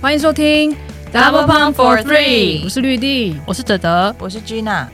[0.00, 0.74] 欢迎收听
[1.12, 4.86] Double Pump for Three，我是绿地，我是哲德，我是 Gina。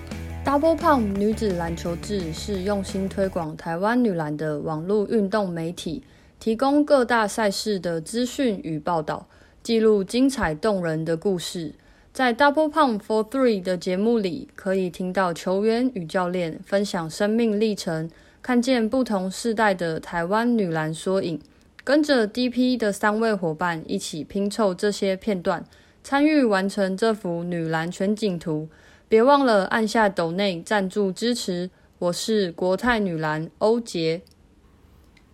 [0.44, 6.02] Double Pump 女子篮球志是用心推广台湾女篮的网络运动媒体，
[6.40, 9.28] 提供各大赛事的资讯与报道，
[9.62, 11.72] 记录精彩动人的故事。
[12.12, 18.10] 在 Double Pump for Three 的节目里，可以听到球员与教练分享生命历程，
[18.42, 21.38] 看见不同世代的台湾女篮缩影。
[21.86, 25.64] 跟着 DP 的三位伙伴一起拼凑这些片段，
[26.02, 28.68] 参与完成这幅女篮全景图。
[29.08, 31.70] 别忘了按下抖内赞助支持。
[32.00, 34.22] 我是国泰女篮欧杰。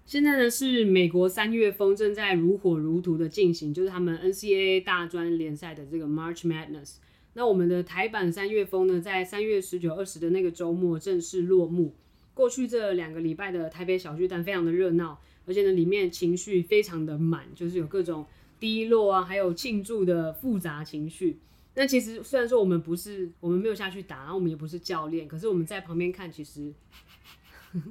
[0.05, 6.97] 现在呢是美国三月风正在如火如荼的进行，就是他们 NCAA 大专联赛的这个 March Madness。
[7.33, 11.95] 那我们的台版三月风呢，在三月十九、二十的那个周末正式落幕。
[12.35, 15.19] 过去这两个礼拜的台北小巨蛋非常的热闹。
[15.47, 18.25] 而且呢，里面情绪非常的满，就是有各种
[18.61, 21.39] 低落啊，还有庆祝的复杂情绪。
[21.75, 26.71] 那其实虽然说我们不是，我们没有下去打，然后我们也不是教练，可是我们在旁边看，其实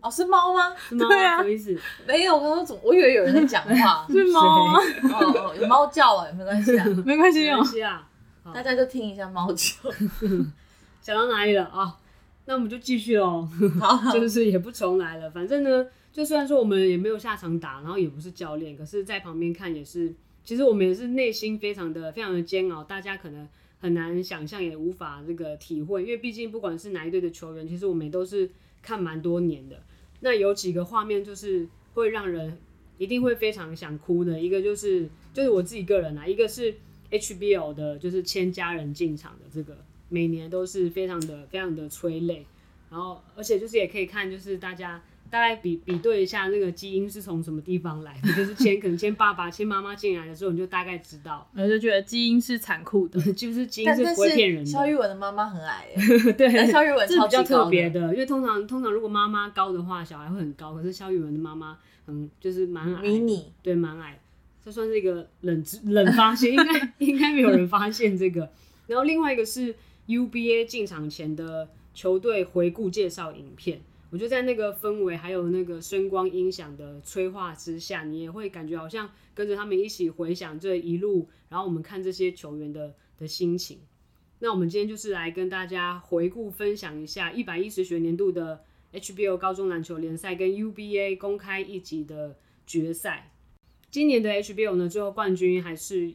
[0.01, 0.75] 哦，是猫吗？
[0.77, 1.07] 是猫？
[1.07, 1.75] 对啊，什么意思？
[2.07, 4.79] 没有，我刚刚我以为有人在讲话， 是猫啊？
[5.11, 8.07] 哦哦，有猫叫啊，没关系啊，没关系没关系啊，
[8.53, 9.73] 大家就听一下猫叫。
[11.01, 11.97] 讲到哪里了啊？
[12.45, 13.47] 那我们就继续喽，
[13.79, 15.87] 好，就是也不重来了，反正呢。
[16.11, 22.83] 就虽然说我们也没有下场打，然后也不是教练，可是，在旁边看也是，其实我们也是内心非常的、非常的煎熬。
[22.83, 23.47] 大家可能
[23.79, 28.49] 很难想象，也无法这个体会，因为毕竟不管是哪一队的球员，其实我们都是
[28.81, 29.81] 看蛮多年的。
[30.19, 32.57] 那有几个画面就是会让人
[32.97, 36.75] 一定会非常想哭的，一个就是就是我自己个人啊，一个是
[37.09, 39.77] HBL 的，就是签家人进场的这个，
[40.09, 42.45] 每年都是非常的、非常的催泪。
[42.89, 45.01] 然后，而且就是也可以看，就是大家。
[45.31, 54.69] 大概比比对一下那个基因是从什么地方来的，就是签可能签爸爸签妈妈进来的时候，你就大概知道，我就觉得基因是残酷的， 就是基因是不会骗人的。
[54.69, 55.87] 肖玉文的妈妈很矮，
[56.37, 64.19] 对，肖玉文超比较特别的，因为通常通常如果妈妈高的话，小孩会很高，可是肖玉文的妈妈很就是蛮矮，迷你，对，蛮矮，
[64.63, 68.51] 这算是一个冷知冷发现， 应该应该没有人发现这个。
[68.87, 69.73] 然后另外一个是
[70.07, 73.79] UBA 进场前的球队回顾介绍影片。
[74.11, 83.79] 我觉得在那个氛围还有那个声光音响的催化之下，你也会感觉好像跟着他们一起回想这一路，然后我们看这些球员的的心情。
[84.39, 92.35] 那我们今天就是来跟大家回顾分享一下一百一十学年度的 HBO 高中篮球联赛跟 UBA 公开一级的
[92.67, 93.31] 决赛。
[93.89, 96.11] 今年的 HBO 呢，最后冠军还是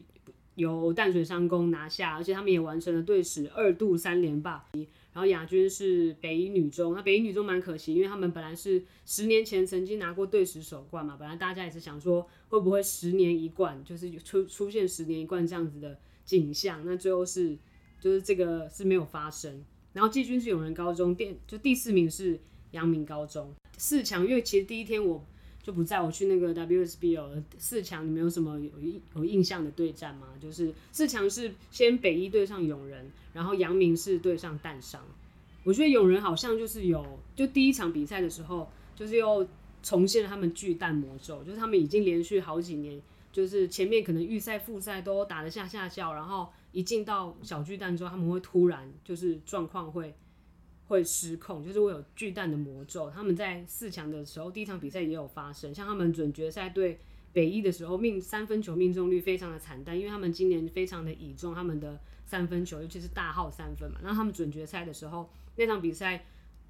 [0.53, 4.65] 由淡水商工拿下，而且他们也完成了队史二度三连霸。
[5.17, 17.57] 然后亚军是北一女中，那北一女中蛮可惜，因为他们本来是十年前曾经拿过队史首冠嘛，本来大家也是想说会不会十年一冠，就是出出现十年一冠这样子的景象，那最后是
[17.99, 19.65] 就是这个是没有发生。
[19.93, 22.39] 然后季军是永仁高中，第就第四名是
[22.69, 25.25] 阳明高中，四强，因为其实第一天我。
[25.67, 28.71] 就不在我去那个 WSBL 四强，你们有什么有
[29.15, 30.27] 有印象的对战吗？
[30.41, 35.03] 就是四强是先北一对上永仁，然后阳明是对上淡商。
[35.65, 39.45] 我觉得永仁好像就是有，就第一场比赛的时候，就是又
[39.83, 43.01] 重现了他们巨蛋魔咒，就是他们已经连续好几年，
[43.33, 50.15] 就是前面可能预赛、复赛都打得下下叫，然后一进到小巨蛋之后，他们会突然就是状况会。
[50.87, 53.09] 会失控，就是会有巨蛋的魔咒。
[53.09, 55.73] 他们在四强的时候，第一场比赛也有发生。
[55.73, 56.99] 像他们准决赛对
[57.33, 63.99] 北一的时候，命三分球命中率非常的惨淡，因为他们今年非常的倚重他们的三分球，尤其是大号三分嘛。
[64.01, 66.25] 然后他们准决赛的时候，那场比赛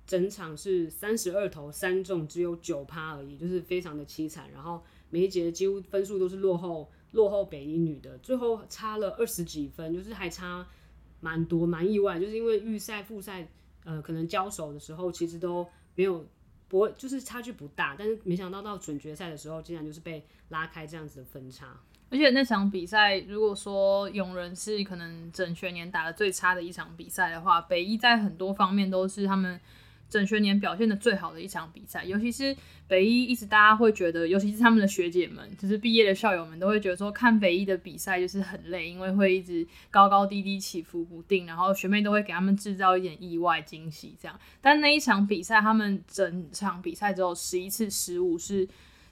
[0.08, 4.50] 整场是三十二投三中，只有九趴而已，就是非常的凄惨。
[4.52, 10.68] 然后每一节几乎分数都是落后落后北一女的，最后差了二十几分，就是还差
[11.22, 13.48] 蛮多，蛮意外，就是因为预赛复赛。
[13.88, 15.66] 呃，可能交手的时候其实都
[15.96, 16.28] 没有
[16.68, 21.68] 不会，就是差距不大，但是没想到到准决赛的时候，竟然就是被拉开这样子的分差。
[22.10, 29.58] 而且那场比赛，如果说永仁是可能整全年打得最差的一场比赛的话，北一在很多方面都是他们。
[30.10, 32.56] 整学年表现的最好的一场比赛，尤其是
[32.88, 44.40] 北一，一直大家会觉得，尤其是他们的学姐们，就是毕业的校友们都会觉得说，看北一的比赛就是很累，因为会一直高高低低起伏不定，然后学妹都会给他们制造一点意外惊喜这样。
[44.62, 48.66] 但那一场比赛，他们整场比赛只有十一次失误，是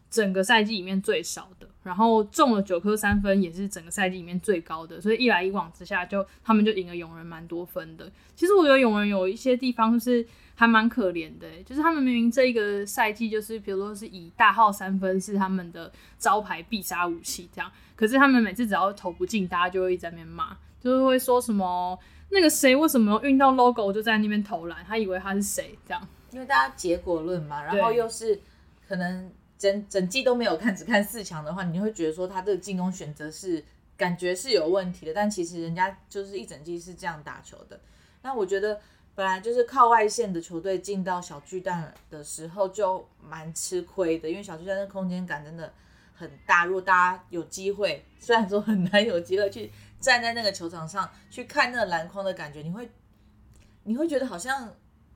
[0.10, 1.68] 整个赛季里面最少的。
[1.84, 8.12] 然后中了九颗三分，也是整个赛季里面最高的，所以一来一往之下就，他们就赢了勇人蛮多分的。
[8.36, 22.00] 其实我觉得勇人有一些地方就是还蛮可怜的，就是他们明明这一个赛季就是，比如说是以大号三分是他们的招牌必杀武器这样，可是他们每次只要投不进，大家就会一直在那边骂，就是会说什么
[22.30, 28.40] 那个谁为什么运到 logo 就在那边投篮，他以为他是谁这样，因为大家结果论嘛，然后又是
[28.88, 29.31] 可能。
[29.58, 33.63] 整整季都没有看，只看四强的话，你会觉得说他这个进攻选择是
[33.96, 35.13] 感觉是有问题的。
[35.13, 37.80] 但其实人家就是一整季是这样打球的。
[38.22, 38.81] 那我觉得
[39.16, 45.74] 本来就是靠外线的球队进到小巨蛋的时候就蛮吃亏的，因为小巨蛋的空间感真的
[46.14, 46.66] 很大。
[46.66, 52.90] 如果大家有机会，虽然说很难有机会去站在那个球场上去看那个篮筐的感觉，你会
[53.84, 54.76] 你会觉得好像。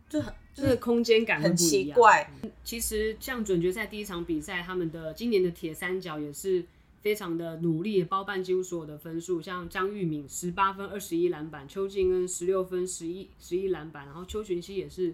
[0.09, 2.27] 就很就是空间感很奇怪。
[2.63, 6.65] 其实像准决赛第一场比赛，他们的今年的铁三角也是
[7.01, 9.41] 非常的努力，包办几乎所有的分数。
[9.41, 15.13] 像张玉敏十八分二十一篮板，邱静恩十六分十一十一篮板，然后邱群熙也是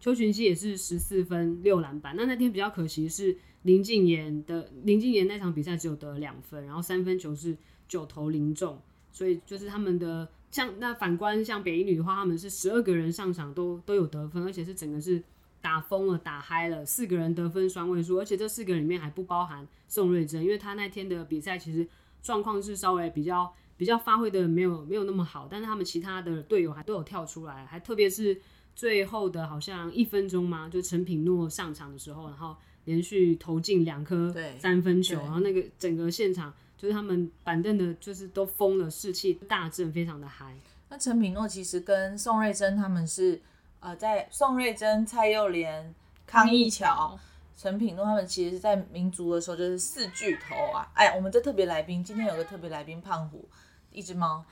[0.00, 2.14] 邱群熙也是十四分六篮板。
[2.16, 7.56] 那那天比较可惜是林敬言的林敬言那场比赛只有得两分，然后三分球是
[7.88, 8.80] 九投零中，
[9.12, 10.28] 所以就是他们的。
[10.50, 15.20] 像那反观像北一女的话，他们是十二个人上场都都有得分，而且是整个是
[15.64, 21.88] 打疯了、打嗨了，四个人得分双位数，而且这四个人里面还不包含宋瑞珍，因为他那天的比赛其实
[22.22, 28.38] 状况是稍微比较比较发挥的没有没有那么好，但是他们其他的队友还都有跳出来，还特别是
[28.76, 36.52] 最后的好像一分钟嘛，就陈品诺上场的时候，然后连续投进两颗三分球，然后那个整个现场。
[36.76, 40.54] 就是他们板凳的，就是都疯了，士气大振，非常的嗨。
[40.90, 43.40] 那陈品诺其实跟宋瑞珍他们是，
[43.84, 45.94] 呃，在宋瑞珍、蔡佑莲、
[46.26, 47.18] 康义乔、
[47.54, 50.88] 陈品诺他们其实是在民族的时候就是四巨头啊。
[50.94, 53.46] 哎，我们这特别来宾今天有个特别来宾胖虎，
[53.92, 54.42] 一只猫，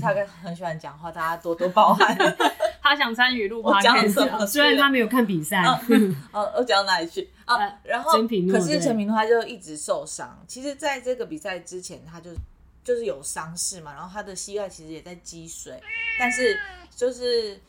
[0.00, 2.16] 他跟 很喜欢讲话，大家多多包涵。
[2.80, 4.46] 他想参与录，我讲什么？
[4.46, 5.62] 虽然他没有看比赛。
[6.32, 7.58] 哦，我讲到哪里去啊？
[7.84, 8.10] 然后，
[8.50, 10.42] 可是陈品诺他就一直受伤。
[10.46, 12.30] 其实，在这个比赛之前，他就
[12.82, 15.78] 就是有伤势嘛，然后他的膝盖其实也在积水。
[16.18, 16.58] 但是，
[16.96, 17.60] 就是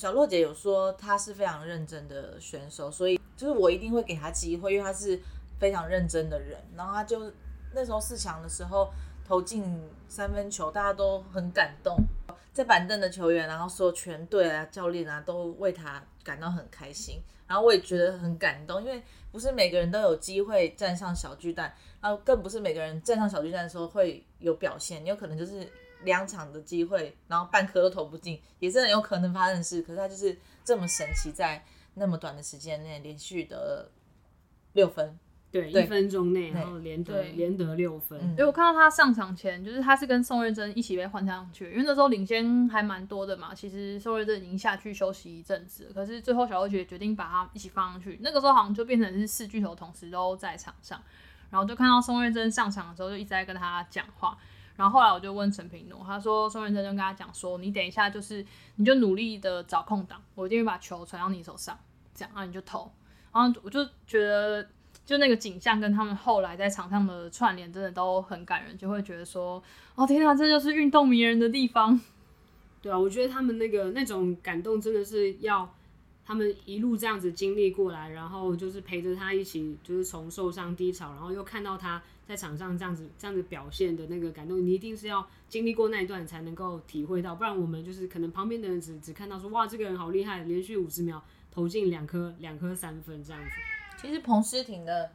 [0.00, 5.20] 小洛姐有说他是非常认真的选手，所以就是我一定会给他机会，因为他是
[5.58, 6.58] 非常认真的人。
[6.74, 7.30] 然后他就
[7.74, 8.90] 那时候四强的时候
[9.28, 9.62] 投进
[10.08, 11.98] 三分球，大家都很感动。
[12.50, 17.20] 在板凳的球员，然后所有全队啊、教练啊，都为他感到很开心。
[17.46, 25.04] 然后我也觉得很感动，因为不是每个人都有机会站上小巨蛋，然后更不是每个人站上小巨蛋的时候会有表现。
[25.04, 25.70] 你有可能就是
[26.04, 29.82] 两场的机会，然后半颗都投不进，也是很有可能发生的事。
[29.82, 31.64] 可是他就是这么神奇，在
[31.94, 33.90] 那么短的时间内连续得
[34.72, 35.18] 六分。
[35.52, 38.20] 对，一分钟内，然后连得连得六分。
[38.20, 43.52] 因为我看到他上场前，就是他是跟宋瑞珍一起被换上去，因为那时候领先还蛮多的嘛。
[43.52, 48.20] 其实宋瑞珍已经下去休息一阵子，可是最后小欧姐决定把他一起放上去。
[48.22, 51.02] 那个时候好像就变成是四巨头同时都在场上，
[51.50, 54.38] 然后就看到宋瑞珍上场的时候就一直在跟他讲话。
[54.76, 58.44] 然后后来我就问陈平诺，他说宋瑞珍就跟他讲说：“你等一下就是
[58.76, 61.78] 你就努力的找空档，我一定会把球传到你手上，
[62.14, 62.90] 这样然后你就投。”
[63.32, 64.66] 然后我就觉得。
[65.06, 69.60] 就那个景象跟他们后来在场上的串联，真的都很感人，就会觉得说，
[69.96, 72.00] 哦天啊，这就是运动迷人的地方。
[72.80, 75.68] 对啊，我觉得他们那个那种感动，真的是要
[76.24, 82.00] 他们一路这样子经历过来，然后就是陪着他一起，就是从受伤低潮，然后又看到他
[82.30, 91.20] 在场上这样子这样子表现的那个感动，你一定是要经历过那一段才能够体会到，不然我们就是可能旁边的人只只看到说，哇，这个人好厉害，连续五十秒
[91.50, 93.50] 投进两颗两颗三分这样子。
[94.00, 95.10] 其实彭诗婷的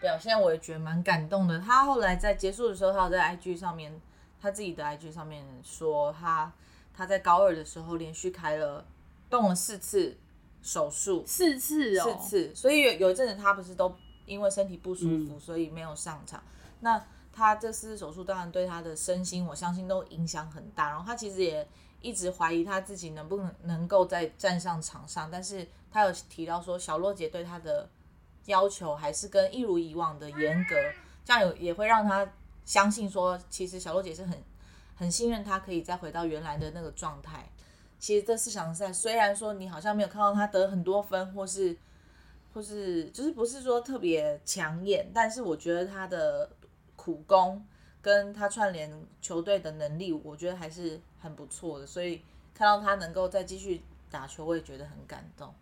[0.00, 1.58] 表现我也觉得蛮感动的。
[1.58, 4.00] 她后来在结束的时候，她在 IG 上面，
[4.40, 6.52] 她自己的 IG 上面说，她
[6.94, 8.86] 她在高二的时候连续开了
[9.28, 10.16] 动了四次
[10.62, 12.54] 手术，四次哦，四次。
[12.54, 13.92] 所以有有一阵子她不是都
[14.24, 16.40] 因为身体不舒服，所以没有上场。
[16.80, 20.90] 那他这次手术当然对他的身心，我相信都影响很大。
[20.90, 21.66] 然后他其实也
[22.00, 27.88] 一直怀疑他自己能不能能够再站上场上，但是他有提到说，小洛姐对他的。
[28.46, 30.74] 要求还是跟一如以往的严格，
[31.24, 32.26] 这样有也会让他
[32.64, 34.42] 相信说，其实小洛姐是很
[34.96, 37.48] 很信任他，可以再回到原来的那个状态。
[38.00, 41.76] 其实这四场赛虽然说你好像没有看到他得很多分，或是
[42.54, 46.50] 或是就是不是说特别抢眼，但是我觉得他的
[47.00, 47.64] 苦功
[48.02, 48.92] 跟他串联
[49.22, 51.86] 球队的能力，我觉得还是很不错的。
[51.86, 52.20] 所以
[52.52, 53.80] 看到他能够再继续
[54.10, 55.54] 打球，我也觉得很感动。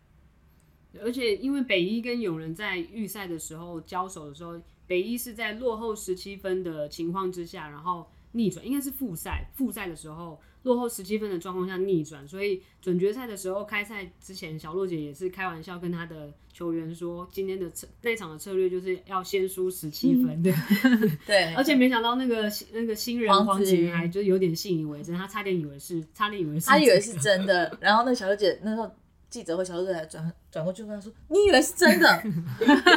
[1.00, 10.40] 而且因为北一跟永仁在预赛的时候交手的时候，北一是在落后十七分的情况之下，然后逆转，应该是复赛，复赛的时候。
[10.68, 20.52] 落后十七分的状况下逆转，所以准决赛的时候开赛之前，小洛姐也是开玩笑跟她的球员说，今天的策那场的策略就是要先输十七分，对、
[20.84, 21.54] 嗯、 对。
[21.54, 27.78] 而且没想到那个那个新人黄子云还就有点信以为真，他差点以为是差点以为是、这个，他以为是真的。
[27.80, 28.90] 然后那小洛姐那时候
[29.30, 32.22] 记者会，小洛姐还转转过去跟他说：“你以为是真的？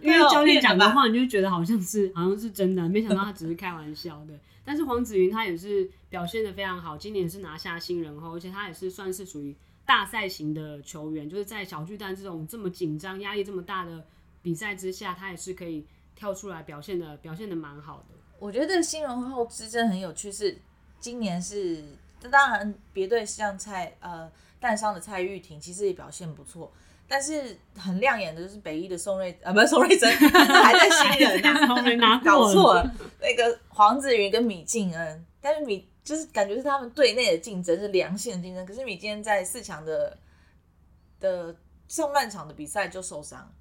[0.00, 4.34] 因为教练讲的话，你就觉得好像是好像是真的，没想到他只是开玩笑的。
[4.70, 9.52] 但是黄子云他也是表现得非常好，今年是拿下新人后，而且他也是算是属于
[9.84, 14.06] 大赛型的球员，就是在小巨蛋这种这么紧张、压力这么大的
[14.42, 15.84] 比赛之下，他也是可以
[16.14, 18.14] 跳出来表现的，表现的蛮好的。
[18.38, 20.56] 我觉得新人后之争很有趣，是
[21.00, 21.82] 今年是，
[22.30, 26.72] 当然别队像蔡呃淡商的蔡玉婷，其实也表现不错。
[27.12, 31.42] 但是很亮眼的就是北一的宋瑞，呃， 不是宋瑞珍， 还在新人
[31.98, 32.94] 呐、 啊，搞错了。
[33.20, 38.64] 那个黄子云跟米静恩，但是米就是感觉是他们队内的竞争是良性的竞争。
[38.64, 40.16] 可是米今天在四强的
[41.18, 41.52] 的
[41.88, 43.52] 上半场的比赛就受伤，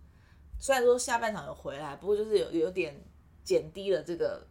[0.59, 2.95] 虽然说下半场有回来，不过就是有有点
[3.43, 4.45] 减低了这个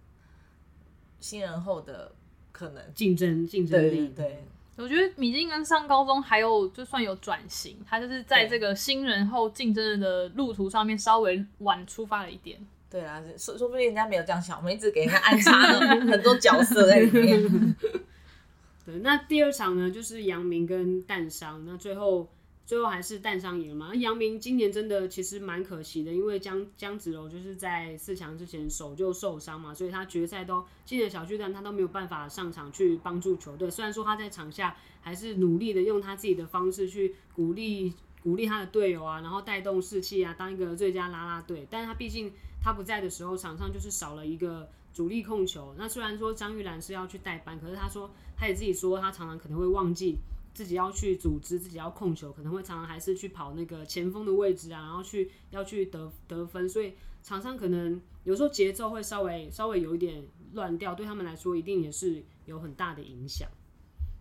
[1.21, 2.11] 新人后的
[2.51, 4.45] 可能竞争竞争力，对。
[4.79, 12.57] 对我觉得米津跟上高中还有就算有转型，他就是在这个新人后竞争的路途上面稍微晚出发了一点。
[12.89, 17.75] 对啊，说说不定人家没有这样想，我们一直给人家安插了 很多角色在里面。
[18.87, 22.29] 对，那第二场呢，就是杨明跟淡商，那最后。
[22.69, 23.95] 最后还是淡商赢了嘛？
[23.95, 33.71] 杨明今年真的其实蛮可惜的，因为江江子柔就是在四强之前手就受伤嘛，所以他决赛都进了小巨蛋，他都没有办法上场去帮助球队。
[33.71, 41.67] 虽然说他在场下还是努力的用他自己的方式去鼓励鼓励他的队友啊，然后带动士气啊，当一个最佳拉拉队。
[41.71, 42.31] 但是他毕竟
[42.63, 45.75] 他不在的时候，场上就是少了一个主力控球。
[45.79, 50.19] 那虽然说张玉兰是要去代班，可是他说他也自己说他常常可能会忘记。
[50.59, 63.49] 自己要去组织，自己要控球，可能会常常还是去跑那个前锋的位置啊，然后去要去得得分，所以场上可能有时候节奏会稍微稍微有一点乱掉，对他们来说一定也是有很大的影响。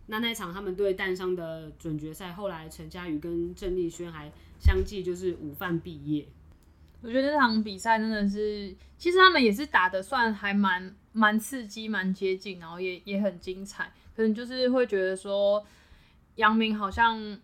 [0.06, 4.30] 那那场他们对淡商的准决赛，后来陈佳瑜跟郑丽轩还
[4.60, 6.28] 相继就是午饭毕业。
[7.02, 15.66] 我觉得这场比赛真的是，其实他们也是打得算还蛮蛮刺激、蛮接近，然后也也很精彩，可能就是会觉得说。
[16.38, 17.38] 阳明好像，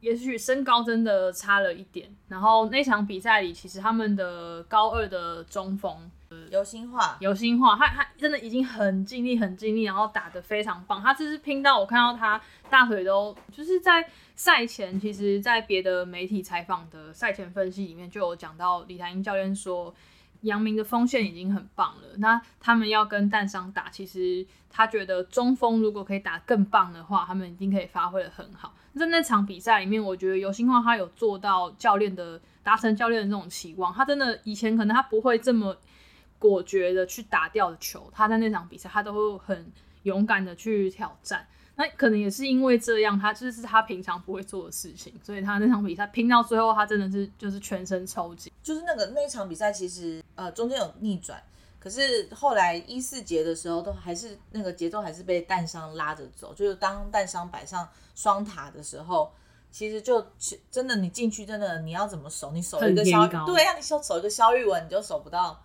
[0.00, 2.14] 也许身高真的差了一点。
[2.28, 6.10] 然后那场比赛里，其实他们的高二的中锋
[6.50, 11.00] 游心化，游心化，他他真的已经很尽力，很尽力，然后打得非常棒。
[11.00, 19.94] 他这是拼到我看到他大腿都，就是在赛前，其实，在别的媒体采访的赛前分析里面，就有讲到李台英教练说。
[20.42, 28.74] 阳明的锋线已经很棒了，那他们要跟淡商打，其实他觉得中锋如果可以打更棒的话，他们一定可以发挥得很好。
[28.94, 35.76] 在那场比赛里面，我觉得游心樺他有做到教练的达成教练的这种期望，他真的以前可能他不会这么
[36.38, 39.72] 果决的去打掉的球，他在那场比赛他都会很
[40.04, 41.46] 勇敢的去挑战。
[41.78, 48.50] 那可能也是因为这样，他就是他平常不会做的事情，所以他那场比赛拼到最后，他真的是就是全身抽筋。
[48.62, 51.42] 就是那个那一场比赛，其实呃中间有逆转，
[51.78, 56.54] 可是后来一四节的时候，都还是那个节奏还是被蛋商拉着走。
[56.54, 59.30] 就是当蛋商摆上双塔的时候，
[59.70, 60.26] 其实就
[60.70, 65.62] 真的你进去真的你要怎么守，你守一个肖，对呀、啊，你守守一个肖玉文你就守不到。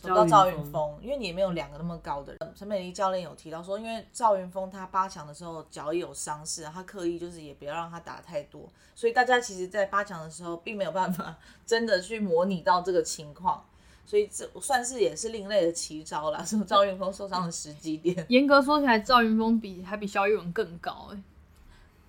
[0.00, 2.54] 走到赵云峰，因为你也没有两个那么高的人。
[2.56, 13.62] 陈美丽教练有提到说，因为赵云峰他八强的时候脚也有伤势，他刻意就是也不要让他打太多，所以大家其实，在八强的时候并没有办法真的去模拟到这个情况，
[14.06, 16.42] 所以这算是也是另类的奇招啦。
[16.42, 18.24] 是赵云峰受伤的时机点。
[18.30, 21.22] 严格说起来，赵云峰比还比肖玉文更高哎、欸。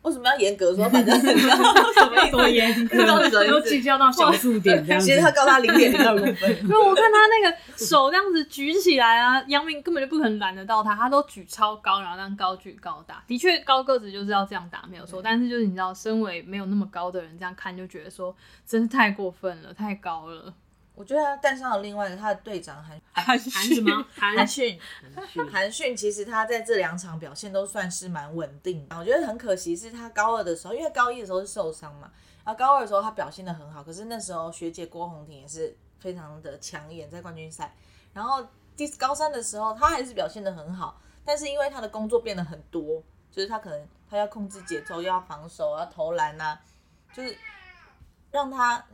[0.02, 0.90] 为什么要严格说？
[0.90, 2.32] 反正 什么意思？
[2.32, 5.06] 多严格，都计较到小数点这样子。
[5.06, 6.50] 其实他高他零点零二公分。
[6.64, 13.24] 因为我看他那个手这样子举起来啊，杨明根本就不可能拦得到他，他都举超高，然后这样高举高打。
[13.28, 15.22] 的确，高个子就是要这样打，没有错。
[15.22, 20.54] 但是就是你知道，身为没有那么高的人，这样看就觉得说，真是太过分了，太高了。
[20.94, 24.80] 我觉得他带上了另外一个他的队长韩韩韩什么韩迅，
[25.52, 28.96] 韩迅其实他在这两场表现都算是蛮稳定的。
[28.98, 32.12] 我觉得很可惜是他高二的时候，因为高一的时候是受伤嘛，
[32.44, 37.74] 然后高二的时候他表现的很好，可是那时候学姐郭宏婷也是非常的抢眼在冠军赛。
[38.14, 38.46] 然后
[38.76, 46.62] 第高三的时候他还是表现的很好，但是因为他的工作变得很多，就是他可能他要控制节奏，又要防守，要投篮呐、啊，
[47.14, 47.36] 就是
[48.30, 48.86] 让他。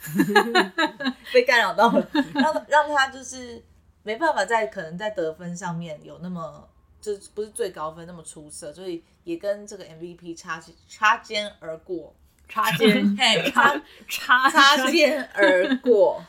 [1.32, 3.62] 被干扰到了，让让他就是
[4.02, 6.68] 没办法在可能在得分上面有那么
[7.00, 12.14] 就是不是最高分那么出色，所以也跟这个 MVP 擦擦肩而过，
[12.48, 16.22] 擦肩 嘿 擦擦擦肩而过。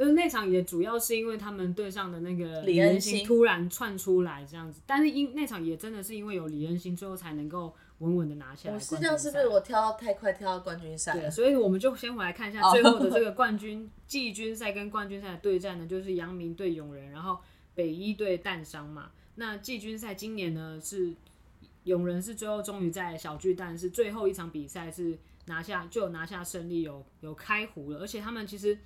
[0.00, 8.74] 那那场也主要是因为他们队上的那个李恩星突然窜出来这样子，但是因那场也真的是因为有李恩星，最后才能够稳稳的拿下来。
[8.74, 11.12] 我是这样，是不是我跳到太快，跳到冠军赛？
[11.12, 17.38] 对，所以我们就先回来看一下最后的这个 冠军季军赛跟冠军赛的对战呢，就是阳明对永仁，然后
[17.74, 19.10] 北一对淡商嘛。
[19.36, 21.14] 那季军赛今年呢是
[21.84, 28.78] 永仁是最后终于在小巨蛋是最后一场比赛是拿下就有拿下胜利，有有开壶了，而且他们其实。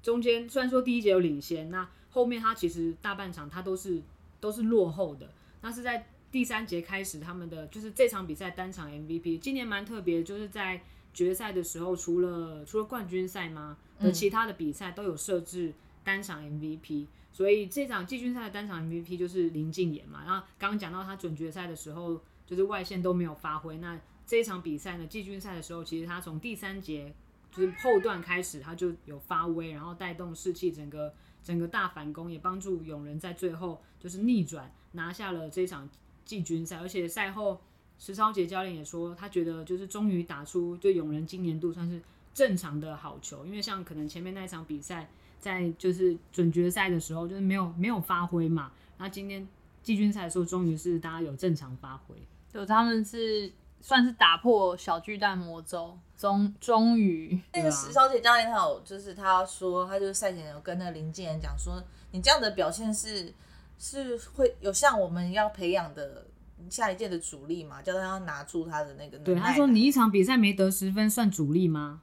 [0.00, 4.00] 中间虽然说第一节有领先，那后面他其实大半场他都是
[4.38, 5.28] 都是落后的。
[5.60, 9.38] 那是在第三节开始，他们的就是这场比赛单场 MVP。
[9.38, 10.80] 今年蛮特别，就是在
[11.12, 15.72] 决赛的时候，除了除了冠军赛嘛的其他的比赛都有设置
[16.04, 17.06] 单场 MVP。
[17.32, 20.24] 所以这场季军赛的单场 MVP 就是林敬言嘛。
[20.26, 23.78] 然后刚刚讲到他准决赛的时候，就是外线都没有发挥。
[23.78, 27.14] 那这一场比赛呢，季军赛的时候，其实他从第三节。
[27.50, 35.88] 就是后段开始，他就有发威，然后带动士气，整个整个大反攻，也帮助勇人在最后就是逆转拿下了这场
[36.28, 36.76] 季军赛。
[36.76, 37.58] 而且赛后
[37.98, 42.00] 石超杰教练也说，他觉得就是终于打出对勇人今年度算是
[42.34, 45.08] 正常的好球，因为像可能前面那一场比赛
[45.40, 49.48] 在就是准决赛的时候就是没有没有发挥嘛，那今天
[49.82, 52.14] 季军赛的时候终于是大家有正常发挥，
[52.52, 55.98] 就他们是算是打破小巨蛋魔咒。
[56.18, 61.80] 终终于，那个石超杰教练他有，就是他说，他就是赛前有跟那个林敬言讲说，
[62.10, 63.32] 你这样的表现是
[63.78, 66.26] 是会有像我们要培养的
[66.68, 67.80] 下一届的主力嘛？
[67.80, 69.18] 叫他要拿出他的那个。
[69.20, 72.02] 对，他说你一场比赛没得十分算主力吗？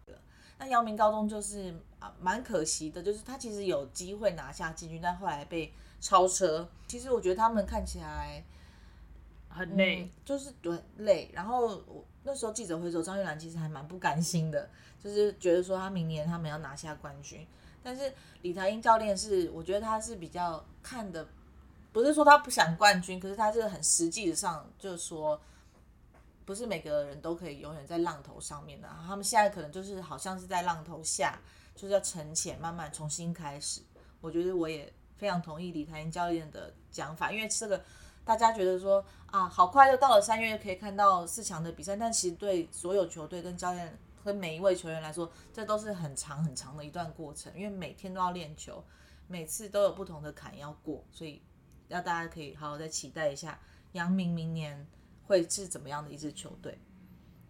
[0.57, 6.67] 那姚明高中就是啊，蛮可惜的，就是他其实有机会拿下季军，但后来被超车。
[6.87, 8.43] 其实我觉得他们看起来
[9.49, 12.05] 很累，嗯、就是对累，然后我。
[12.27, 14.67] 那时候记者会说，张玉兰其实还蛮不甘心的，
[14.99, 17.45] 就是觉得说他明年他们要拿下冠军。
[17.83, 18.11] 但是
[18.41, 21.27] 李台英教练是，我觉得他是比较看的，
[21.95, 25.39] 不是说他不想冠军，可是他是很实际上，就是说
[26.43, 28.89] 不是每个人都可以永远在浪头上面的。
[29.07, 31.39] 他们现在可能就是好像是在浪头下，
[31.73, 33.79] 就是要沉潜，慢慢重新开始。
[34.19, 37.81] 我觉得我也非常同意李台英教练的讲法，因为这个。
[38.25, 48.83] 大家觉得说啊，好快就到了三月，可以看到四强的比赛，但其实对所有球队跟教练跟每一位球员来说，这都是很长很长的一段过程，因为每天都要练球，
[49.27, 51.39] 每次都有不同的坎要过，所以
[51.87, 53.59] 要大家可以好好再期待一下，
[53.93, 54.85] 阳明明年
[55.23, 56.77] 会是怎么样的一支球队。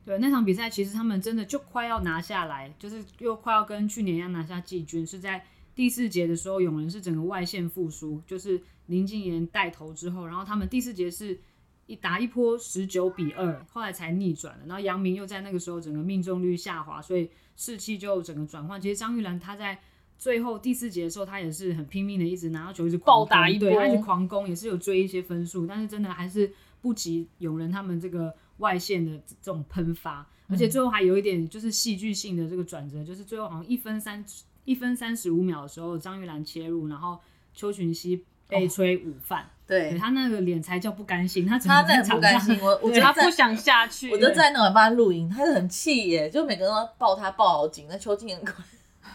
[0.05, 8.61] 对，那场比赛其实他们真的就快要拿下来，就是又快要跟去年一样拿下季军，是在第四节的时候，永仁是整个外线复苏，就是。
[8.87, 11.41] 林敬言带头之后，然后他们第四节是
[11.87, 14.65] 一打一波十九比二，后来才逆转了。
[14.67, 18.79] 然后阳明又在那个时候整个命中率下滑，所以士气就整个转换。
[18.79, 19.81] 其实张玉兰她在
[20.17, 26.51] 最后第四节的时候，他也是很拼命的，一直拿到球，一直暴打一波，对，他一直狂攻，也是有追一些分数，但是真的还是
[26.82, 30.25] 不及永仁他们这个外线的这种喷发。
[30.47, 34.23] 而且最后还有一点就是戏剧性的这个转折，就是最后好像一分三
[34.63, 37.19] 一分三十五秒的时候，张玉兰切入，然后
[37.54, 38.23] 邱群熙。
[38.47, 48.54] 被吹午饭，哦，对，他那个脸才叫不甘心，他他真的不甘心，我我觉得他不想下去，我就在那里帮他录音，他是很气耶，就每个人都抱他抱好紧，那邱静很快，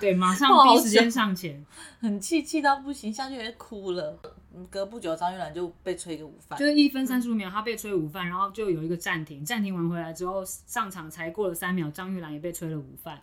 [0.01, 1.65] 对，马上第一时间上前，
[2.01, 4.19] 很气气到不行，下去也哭了。
[4.69, 13.21] 隔不久，张玉兰就被吹个午饭，就是一分三十五秒，她被吹午饭，然后就有一个暂停，暂停完回来之后上场才过了三秒，张玉兰也被吹了午饭，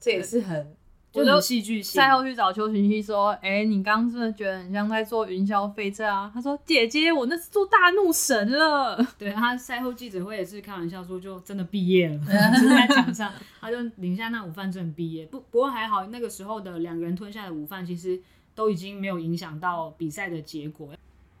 [0.00, 0.74] 这也是很。
[1.12, 2.00] 就有戏剧性。
[2.00, 8.96] 赛后去找邱群熙说：“哎、欸，你刚刚是不是觉得很像在坐云霄飞车啊？”他说：“姐姐，我那是做大怒神了。
[9.18, 12.18] ”对，他赛后记者会也是开玩笑说，就真的毕业了，
[12.58, 15.26] 就在场上，他就领下那午饭，证毕业。
[15.26, 18.18] 不，不过还好，那个时候的两个人吞下的午饭，其实
[18.54, 20.88] 都已经没有影响到比赛的结果。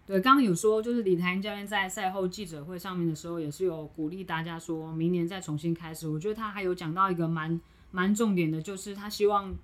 [0.06, 6.06] 对，刚刚有说，就是李台英教练在赛后记者会上面的时候，也是有鼓励大家说明年再重新开始。
[6.06, 7.58] 我觉得他还有讲到一个蛮。
[7.92, 9.54] 蛮重点的，就是他希望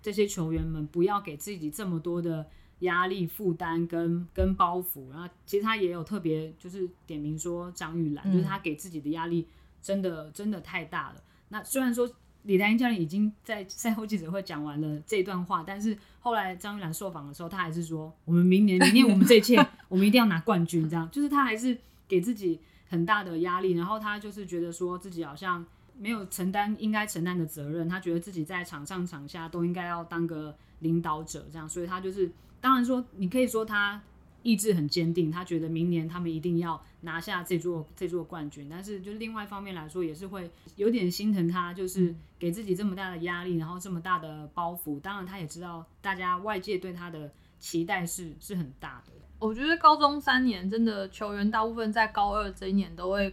[0.00, 2.46] 这些球员们不要给自己这么多的
[2.80, 5.10] 压力、负担跟跟包袱。
[5.10, 9.46] 然后，其实他也有特别就是点名说张玉兰，嗯、就是他给自己的压力
[9.82, 11.22] 真的真的太大了。
[11.50, 12.08] 那虽然说
[12.44, 19.56] 李丹英教练已经在赛后记者会讲完了这段话，但是后来张玉兰受访的时候，他还是说我们明年 明年我们这一切
[19.88, 21.76] 我们一定要拿冠军，这样就是他还是
[22.08, 23.72] 给自己很大的压力。
[23.72, 25.66] 然后他就是觉得说自己好像。
[26.02, 32.28] 没有承担应该承担的责任，他觉得自己在场上场下都应该要当个领导者，这样，所以他就是，
[32.60, 34.02] 当然说你可以说他
[34.42, 49.12] 意志很坚定，他觉得明年他们一定要拿下这座这座冠军，但是就另外一方面来说，也是会有点心疼他，就是给自己这么大的压力，然后这么大的包袱，当然他也知道大家外界对他的期待是是很大的。
[49.38, 53.32] 我觉得高中三年真的球员大部分在高二这一年都会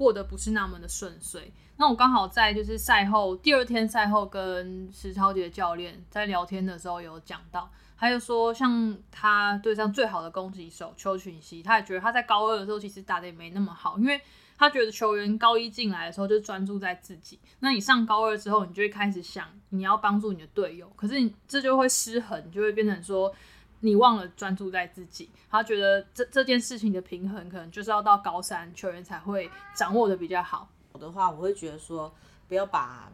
[0.00, 1.52] 过得不是那么的顺遂。
[1.76, 14.18] 那我刚好在就是赛后第二天赛后跟石超杰教练在聊天的时候有讲到，还有说像他对上最好的攻击手邱群熙，他也觉得他在高二的时候其实打得也没那么好，因为
[14.56, 23.34] 他觉得球员高一进来的时候就专注在自己，那你上高二之后你就会开始想你要帮助你的队友，可是你这就会失衡，就会变成说。
[23.80, 30.68] 你忘了专注在自己，他觉得这这件事情的平衡可能就是要到高三球员才会掌握的比较好。
[30.92, 32.12] 我的话，我会觉得说，
[32.46, 33.10] 不要把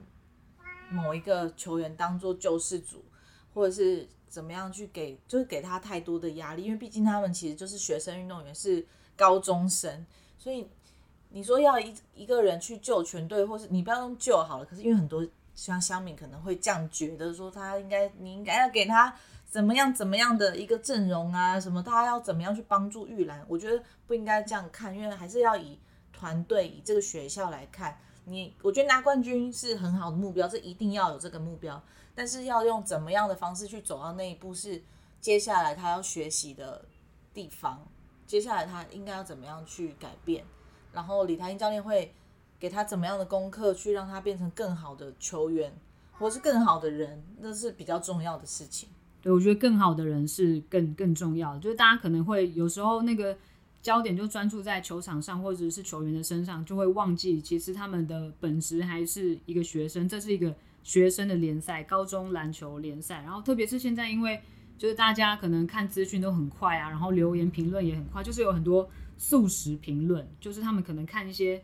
[0.90, 3.04] 某一个球员当做救世主，
[3.54, 8.84] 或者是怎么样去给，就是给他太多的压力，因为毕竟他们其实就是学生运动员，是
[9.16, 10.04] 高中生，
[10.36, 10.68] 所以
[11.28, 15.24] 你说要一一个人去救全队，或是你不要用救好了，可是因为很多
[15.54, 19.14] 像乡民可能会这样觉得，说他应该你应该要给他。
[19.56, 19.90] 怎么样？
[19.94, 21.58] 怎么样的一个阵容啊？
[21.58, 21.82] 什么？
[21.82, 23.42] 大家要怎么样去帮助玉兰？
[23.48, 25.78] 我觉得不应该这样看，因为还是要以
[26.12, 27.98] 团队、以这个学校来看。
[28.26, 31.82] 你，我觉得拿冠军是很好的目标，这一定要有这个目标。
[32.14, 34.82] 但是要用怎么样的方式去走到那一步，是
[35.22, 36.84] 接下来他要学习的
[37.32, 37.82] 地方。
[38.26, 40.44] 接下来他应该要怎么样去改变？
[40.92, 42.14] 然后李台英教练会
[42.58, 45.72] 给他怎么样的功课，去让他变成更好的球员，
[46.18, 48.90] 或是更好的人，那是比较重要的事情。
[49.32, 53.36] 我觉得更好的人是更更重要的，就是大家可能会有时候那个
[53.82, 63.22] 焦点就专注在球场上或者是球员的身上，就会忘记其实他们的本质还是一个学生，这是一个学生的联赛，高中篮球联赛。
[63.22, 64.40] 然后特别是现在，因为
[64.78, 71.60] 就是大家可能看资讯都很快啊，然后留言评论也很快，就是有很多速食评论，就是他们可能看一些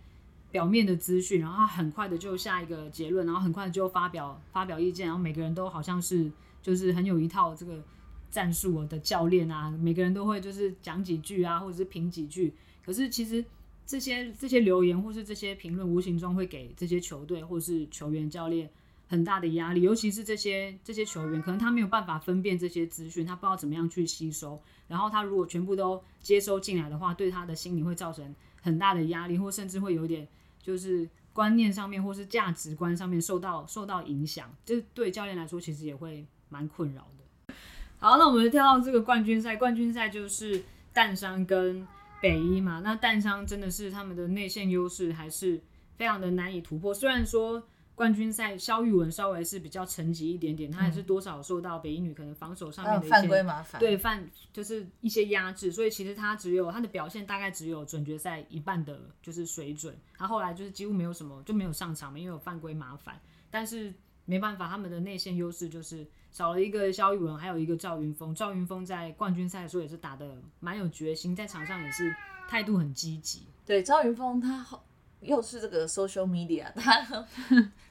[0.51, 6.29] 表面的资讯，然后很快的就下一个结论，然后很快就发表发表意见，然后每个人都好像是。
[6.63, 7.85] 就是很有一套这个
[8.31, 12.55] 战术的教练啊，每个人都会就是讲几句啊，或者是评几句。
[12.85, 13.45] 可是其实
[13.85, 18.71] 这些这些留言或是这些评论，无形中会给这些球队或是球员教练
[19.07, 19.83] 很大的压力。
[19.83, 24.63] 尤其是这些这些球员，可能他没有办法分辨这些资讯，他不知道怎么样去吸收。
[24.89, 30.27] 然后他如果全部都接收进来的话，对他的心理会造成很大的压力，或甚至会有点
[30.63, 34.55] 就是观念上面或是价值观上面受到受到影响。
[34.65, 36.27] 这对教练来说，其实也会。
[36.53, 37.55] 蛮困扰的。
[37.99, 39.57] 好，那我们就跳到这个冠军赛。
[39.57, 40.63] 冠军赛就是
[40.93, 41.87] 淡商跟
[42.21, 42.81] 北一嘛。
[42.85, 45.61] 那淡商真的是他们的内线优势还是
[45.97, 46.93] 非常的难以突破。
[46.93, 47.63] 虽然说
[47.95, 55.71] 冠军赛肖玉文稍微是比较沉寂一点点，他还是多少受到北一女可能防守上面的一些、嗯、犯规麻烦，对犯就是一些压制。
[55.71, 59.97] 所以其实他只有他的表现大概只有准决赛一半的就是水准。
[60.17, 63.21] 他后来就是几乎没有什么就没有上场嘛，因为有犯规麻烦。
[63.49, 66.07] 但是没办法，他们的内线优势就是。
[66.33, 68.35] 少了一个肖玉文，还有一个赵云峰。
[68.35, 72.11] 赵云峰在冠军赛的时候也是打得蛮有决心，在场上也是
[72.49, 73.47] 态度很积极。
[73.67, 74.83] 对，赵云峰他好
[75.21, 77.27] 又是这个 social media， 他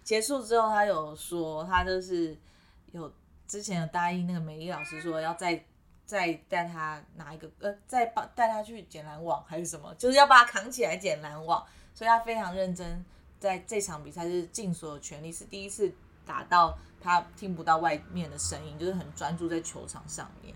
[0.04, 2.36] 结束之后他有说，他就是
[2.94, 3.14] 有
[3.48, 5.64] 之前有答应那个美丽老师说要再
[6.04, 11.64] 再带他拿一个呃，再帮带他去捡篮网还是什么，就是要把他扛起来捡篮网，
[11.94, 13.06] 所以他非常认真，
[13.40, 15.94] 在这场比赛是尽所有全力，是第一次
[16.26, 16.78] 打到。
[17.04, 20.54] 他听不到外面的声音，就是很专注在球场上面。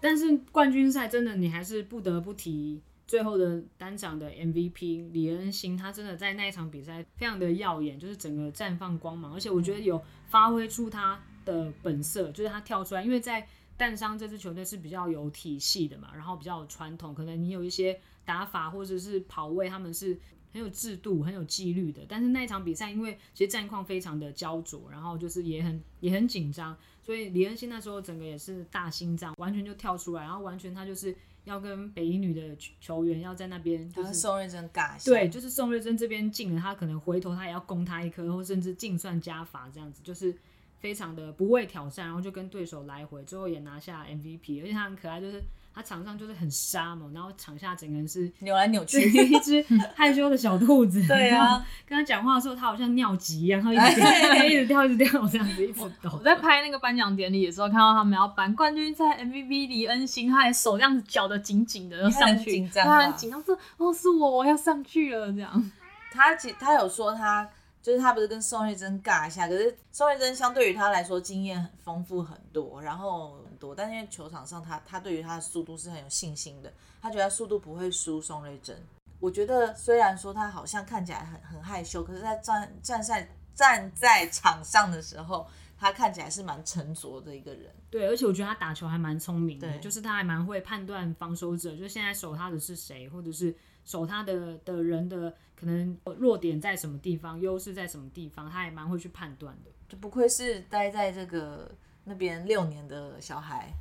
[0.00, 20.18] 但是冠军赛真的，你还是不得不提最后的单场的 MVP 李恩心，他真的在那一场比赛非常的耀眼，就是整个绽放光芒，而且我觉得有发挥出他的本色，就是他跳出来，因为在淡商这支球队是比较有体系的嘛，然后比较有传统，可能你有一些打法或者是跑位，他们是。
[20.56, 31.14] 很有制度、很有纪律的，但是那一场比赛，因为其实战况非常的焦灼，然后就是也很也很紧张，所以李恩熙那时候整个也是大心脏，完全就跳出来，然后完全他就是
[31.44, 40.34] 要跟北一女的球员要在那边，就是宋瑞珍尬，对，就是宋瑞珍这边进了，他可能回头他也要攻他一颗，或甚至净算加罚这样子，就是
[40.78, 45.42] 非常的不畏挑战，然后就跟对手来回，最后也拿下 MVP，而且他很可爱，就是。
[45.76, 49.62] 他场上就是很沙嘛，然后场下整个人是扭来扭去，一只
[49.94, 51.06] 害羞的小兔子。
[51.06, 56.10] 对啊，跟他讲话的时候，他好像尿急一样，然后一直掉，一直跳，一直掉，这样子一直抖。
[56.14, 65.70] 我在拍那个颁奖典礼的时候，看到他们要颁冠军在 MVP 李恩心，他还手这样子绞得紧紧的，要上去，他很紧张，说：“哦，是我，我要上去了。”这样。
[66.10, 67.46] 他其他有说他
[67.82, 78.76] 就是他不是跟宋慧珍尬一下，可是宋慧珍相对于他来说经验很丰富很多，然后很多，但因为球场上他他对于他的速度是很有信心的，他觉得他速度不会输宋瑞珍。
[79.18, 85.46] 我觉得虽然说他好像看起来很很害羞，可是他站站在站在场上的时候，
[85.78, 87.74] 他看起来是蛮沉着的一个人。
[87.90, 99.70] 对，而且我觉得他打球还蛮聪明的，就是他还蛮会判断防守者，就现在守他的是谁，或者是守他的的人的可能弱点在什么地方，优势在什么地方，他还蛮会去判断的。
[99.88, 101.70] 就不愧是待在这个
[102.06, 103.72] 那边六年的小孩。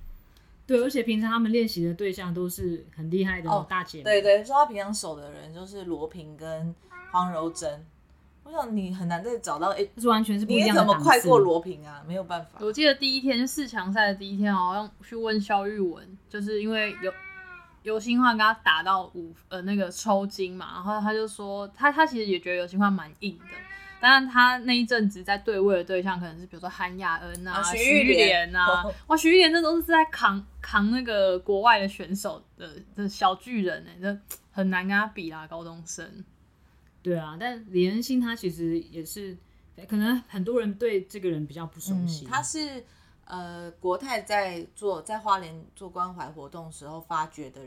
[0.68, 4.04] 对，而且平常他们练习的对象都是很厉害的大姐、哦。
[4.04, 6.74] 对对，说他平常守的人就是罗平跟
[7.12, 7.86] 黄柔珍。
[8.44, 10.74] 我想你很难再找到，哎、欸，是完全是不一样的。
[10.74, 12.04] 你怎么快过罗平啊？
[12.08, 12.60] 没有办法。
[12.62, 17.12] 我记得第一天四强赛的第一天，好像去问肖玉文，就是因为有
[17.82, 23.46] 游欣焕跟他打到五呃那个抽筋嘛，然后他就说他他其实也觉得游欣焕蛮硬的。
[24.00, 34.20] 但是他那一阵子在对位的对象可能是比如说韩亚恩啊、徐玉莲啊，哇，徐玉莲这都是在扛扛那个国外的选手的的小巨人呢、欸，这
[34.52, 36.24] 很难跟他比啦，高中生。
[37.02, 39.36] 对啊，但李恩星他其实也是，
[39.88, 42.26] 可能很多人对这个人比较不熟悉。
[42.26, 42.84] 嗯、他是
[43.26, 47.62] 呃国泰在做在花莲做关怀活动时候发掘的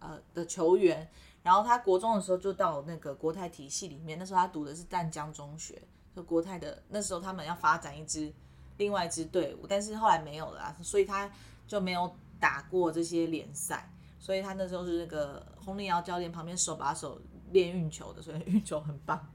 [0.00, 1.08] 呃的球员。
[1.44, 5.80] 然后他国中的时候就到那个国泰体系里面，那时候他读的是淡江中学，
[6.16, 8.32] 就国泰的那时候他们要发展一支
[8.78, 11.30] 另外一支队伍，但是后来没有了啊，所以他
[11.66, 17.20] 就没有打过这些联赛，所以他那时候是那个洪林瑶教练旁边手把手
[17.52, 19.30] 练运球的，所以 运球很棒，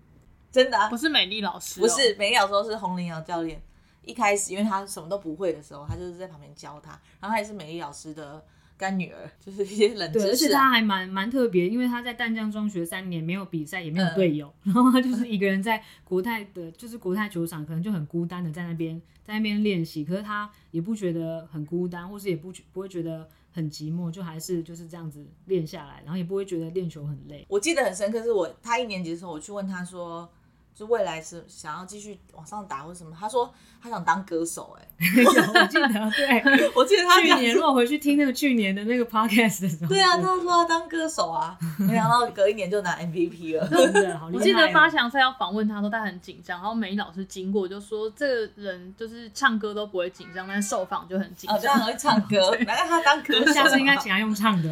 [0.52, 3.62] 真的啊，不是美丽老师哦，不是美丽老师，是洪林瑶教练，
[4.02, 8.44] 一开始因为他什么都不会的时候，他就是在旁边教他，然后他也是美丽老师的。
[8.80, 27.46] 干女儿就是一些冷知识、啊，对，而且他还蛮蛮特别，因为他在淡江中学三年没有比赛，也没有队友，嗯、 然后他就是一个人在国泰的，就是国泰球场，可能就很孤单的在那边在那边练习，可是他也不觉得很孤单，或是也不不会觉得很寂寞，就还是就是这样子练下来，然后也不会觉得练球很累。
[27.50, 30.32] 我记得很深刻，是我他一年级的时候，我去问他说。
[30.76, 33.16] 就未来是想要继续往上打或什么？
[33.20, 44.40] 他说他想当歌手、欸，哎，我记得，对， 我记得他去年如果回去听那个去年的那个 podcast 的时候，对啊，他说他当歌手啊，没想到隔一年就拿 MVP 了，真的好厉害、喔。
[44.40, 54.70] 我记得八强赛要访问他说他很紧张，然后梅老师经过就说这个人就是唱歌都不会紧张，但是受访就很紧张，哦，这样会唱歌，难怪他当歌手，下次应该请他用唱的，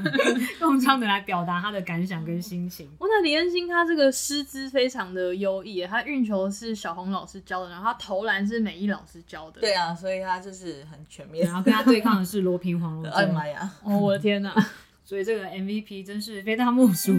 [0.60, 2.90] 用唱的来表达他的感想跟心情。
[2.98, 5.62] 我那李恩星他这个师资非常的优。
[5.64, 9.60] 异，他运球是小红老师教的，然后他投篮是美一老师教的。
[9.60, 11.46] 对啊，所以他就是很全面。
[11.46, 13.04] 然后跟他对抗的是罗平黄龙。
[13.12, 13.72] 哎妈呀！
[13.84, 14.54] 哦，我的天哪！
[15.04, 17.14] 所以这个 MVP 真是非他莫属。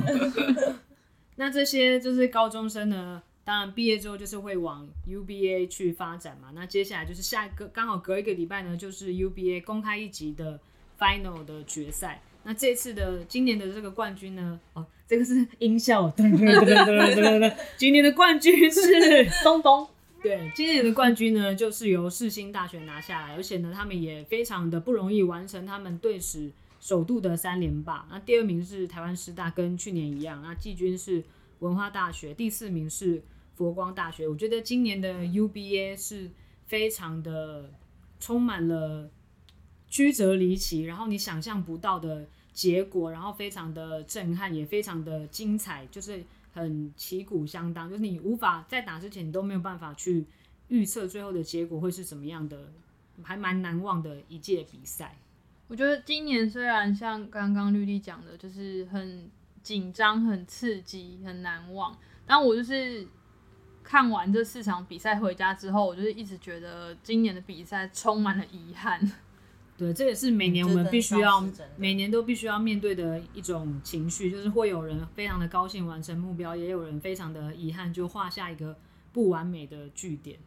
[1.37, 6.49] 那这些就是高中生呢，当然毕业之后就是会往 UBA 去发展嘛。
[6.53, 10.59] 那接下来就是下一个，刚好隔一个礼拜呢，就是 UBA 公开一级的
[10.99, 12.21] Final 的决赛。
[12.43, 14.59] 那这次的今年的这个冠军呢？
[14.73, 14.85] 哦。
[15.07, 18.81] 这个是音效，对对对对对对，今年的冠军是
[19.41, 19.87] 东东。
[20.21, 28.05] 对，今年的冠军呢，就是由世新大学拿下来，而且呢，他们也非常的不容易完成他们队史首度的三连霸。
[28.11, 30.41] 那第二名是台湾师大，跟去年一样。
[30.43, 31.23] 那季军是
[31.59, 33.21] 文化大学，第四名是
[33.55, 34.27] 佛光大学。
[34.27, 36.29] 我觉得今年的 UBA 是
[36.65, 37.71] 非常的
[38.19, 39.09] 充满了
[39.87, 42.27] 曲折离奇，然后你想象不到的。
[42.57, 50.25] 结果，然后非常的震撼，也非常的精彩，就是很旗鼓相当，就是你无法在打之前，你都没有办法去
[50.69, 52.73] 预测最后的结果会是怎么样的，
[53.21, 55.15] 还蛮难忘的一届比赛。
[55.67, 59.29] 我觉得今年虽然像刚刚绿地讲的，就是很
[59.61, 63.07] 紧张、很刺激、很难忘，但我就是
[63.83, 68.99] 看完这四场比赛回家之后，我就是一直觉得今年的比赛充满了遗憾。
[69.77, 78.75] 对，这也是每年我们必须要，每年都必须要面对的一种情绪，就是会有人非常的高兴完成目标，也有人非常的遗憾，就画下一个
[79.13, 80.39] 不完美的句点，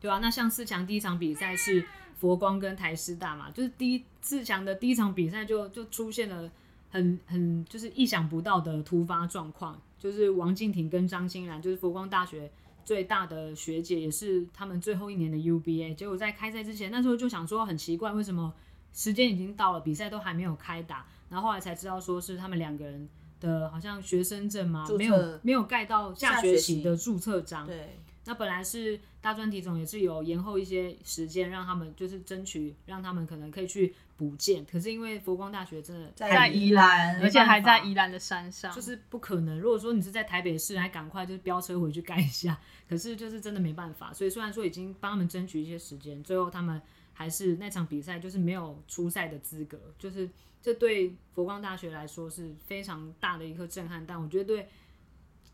[0.00, 1.84] 对啊，那像四强第一场比赛是
[2.16, 6.50] 佛光跟台师大嘛，就是第一四强的第一场比赛就就出现了
[6.88, 12.50] 很很就是意想不到的突发状况，就是王敬婷跟张欣然，就是佛光大学
[12.86, 18.54] 最大的学姐，也是他们最后一年的 UBA，结果在开赛之前，那时候就想说很奇怪，为什么？
[18.92, 23.08] 时间已经到了，比赛都还没有开打，然后后来才知道说是他们两个人
[23.40, 27.66] 的好像学生证嘛，没有没有盖到下学期的注册章。
[27.66, 39.58] 对，那本来是大专体总也是有延后一些时间，让他们就是争取让他们可能可以去补建，可是因为佛光大学真的在宜兰，而且还在宜兰的山上，就是不可能。
[39.58, 44.12] 如果说你是在台北市，还赶快就是飙车回去盖一下，可是就是真的没办法。
[44.12, 46.80] 所以虽然说已经帮他们争取一些时间，最后他们
[47.20, 50.30] 还是那场比赛就是没有出赛的资格，就是
[50.62, 54.06] 这对佛光大学来说是非常大的一颗震撼。
[54.06, 54.66] 但我觉得对。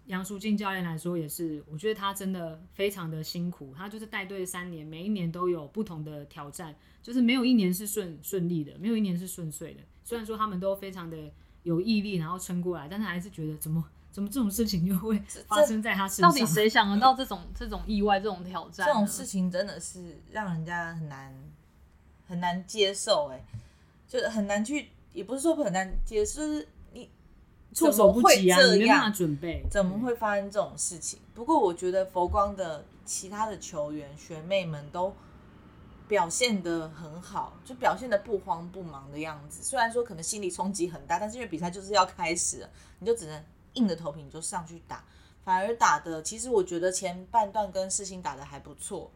[0.06, 3.74] 杨淑静教练来说也是，我觉得他真的非常的辛苦。
[3.76, 9.80] 他就是带队三年，每一年都有不同的挑战，就是没有一年是顺顺利的，没有一年是顺遂的。
[10.04, 11.16] 虽然说他们都非常的
[11.64, 16.30] 有毅力，然后撑过来，但是还是觉得怎么怎么这种事情又会发生在他身上？
[16.30, 18.86] 到底谁想得到这种这种意外、这种挑战？
[18.86, 21.34] 这种事情真的是让人家很难
[22.26, 23.44] 很难接受，哎，
[24.08, 26.68] 就是很难去，也不是说很难接受，就是。
[27.74, 28.58] 措手不及啊！
[28.72, 31.18] 你没办法准备，怎么会发生这种事情？
[31.34, 35.14] 不过我觉得佛光的其他的球员学妹们都
[36.08, 39.62] 表现的很好，就表现的不慌不忙的样子。
[39.62, 45.04] 虽然说可能心理冲击很大，但是因为比赛就是要开始了，你就只能硬着头皮你就上去打。
[45.44, 49.10] 反而打的，其实我觉得前半段跟世新打的还不错。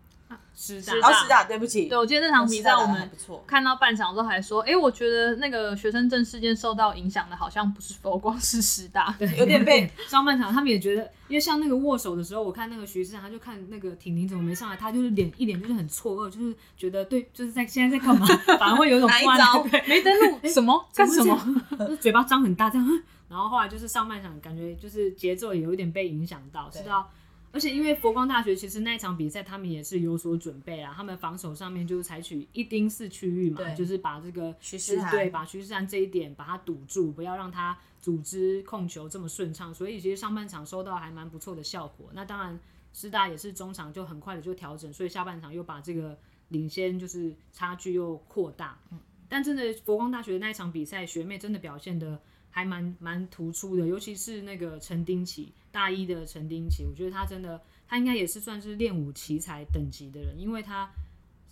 [0.54, 1.88] 师大，师大，对不起。
[1.88, 3.10] 对，我记得那场比赛我们
[3.46, 9.14] 看到半场之后还说，哎、欸，我觉得那个学生证事件受到影响的，好像不是佛光，是师大。
[9.18, 18.26] 对，有点被 上半场他们也觉得，因为像那个握手的时候，我看那个徐师长，他就看那个婷婷怎么没上来，他就是脸一脸就是很错愕，就是觉得对，就是在现在在干嘛，
[18.58, 19.64] 反而会有一种哪一招？
[19.88, 20.88] 没登录、欸、什么？
[20.94, 22.86] 干什么，就嘴巴张很大这样，
[23.28, 27.10] 然后后来就是上半场感觉就是节奏也有一点被影响到，知道。
[27.52, 42.10] 而且因为佛光大学其实那一场比赛他们也是有所准备啊，他们防守上面就是采取一丁四区域嘛，就是把这个徐世涵对，把徐世涵这一点把它堵住，不要让他组织控球这么顺畅，所以其实上半场收到还蛮不错的效果。
[42.12, 42.58] 那当然
[42.92, 48.78] 师大也是中场就很快的就调整，所以下半场又把这个领先就是差距又扩大。
[48.90, 48.98] 嗯
[49.32, 55.52] 但真的佛光大学的那一场比赛，学妹真的表现得还蛮蛮突出的，尤其是那个陈丁奇。
[55.72, 60.90] 大一的陈丁奇，我觉得他真的，他应该也是算是练武奇才等级的人，因为他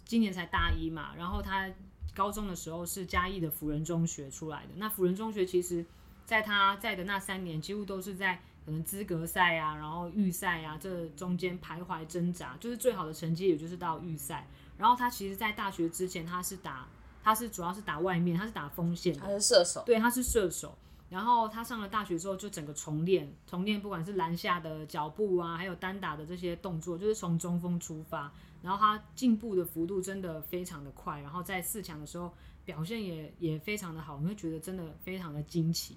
[0.04, 1.70] 今年才大一嘛，然后他
[2.16, 4.70] 高中的时候是嘉义的辅仁中学出来的。
[4.74, 5.86] 那辅仁中学其实
[6.26, 14.48] 在他在的那三年，几乎都是在可能资格赛啊，然后预赛啊这中间徘徊挣扎，就是最好的成绩也就是到预赛。
[14.76, 16.88] 然后他其实，在大学之前，他是打
[17.22, 20.76] 他是主要是打外面，他是打锋线的，他是射手，对，他是射手。
[21.08, 28.32] 然后他上了大学之后，就整个重练，重练不管是篮下的脚步啊，还有单打的这些动作，就是从中锋出发。
[28.62, 32.32] 然后他进步的幅度真的非常的快，然后在四强的时候
[32.64, 35.96] 表现也也非常的好，你会觉得真的非常的惊奇。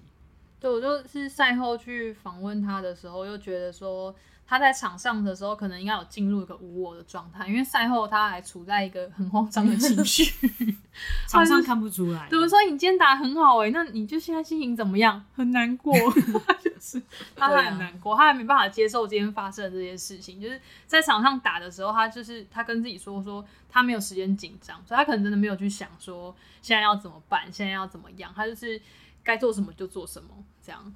[0.60, 4.14] 对，我就是赛后去访问他的时候，又觉得说。
[4.52, 10.30] 他在场上的时候，可能应该有进入一个无我的状态，因为赛后他还处在一个很慌张的情绪，
[11.26, 12.28] 场上看不出来。
[12.28, 15.24] 比如说你今天打很好哎、欸，那你就现在心情怎么样？
[15.34, 15.94] 很难过，
[16.62, 17.00] 就是
[17.34, 20.38] 他还很难过，他还没办法接受今天发生的这件事情。
[20.38, 28.78] 就是在场上打的时候，他就是他跟自己说说他没有时间紧张，所以他可能真的没有去想说现在要怎么办，现在要怎么样，他就是
[29.22, 30.28] 该做什么就做什么
[30.62, 30.94] 这样。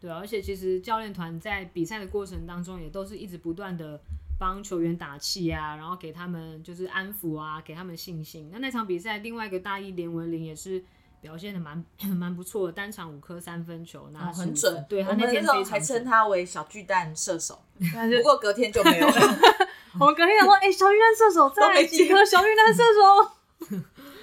[0.00, 4.00] 对啊，而且其实教练团在比赛的过程当中，也都是一直不断的
[4.38, 8.50] 帮球员打气啊，然后给他们就是安抚啊，给他们信心。
[8.52, 10.84] 那那场比赛，另外一个大一连文玲也是
[11.20, 11.82] 表现的蛮
[12.14, 14.84] 蛮不错的，单场五颗三分球，拿、哦、很准。
[14.88, 19.14] 对，他那天还称他为小巨蛋射手， 不过隔天就没有了。
[19.98, 23.80] 我们隔天想说，哎、欸，小巨蛋射手 在几颗小巨蛋射手，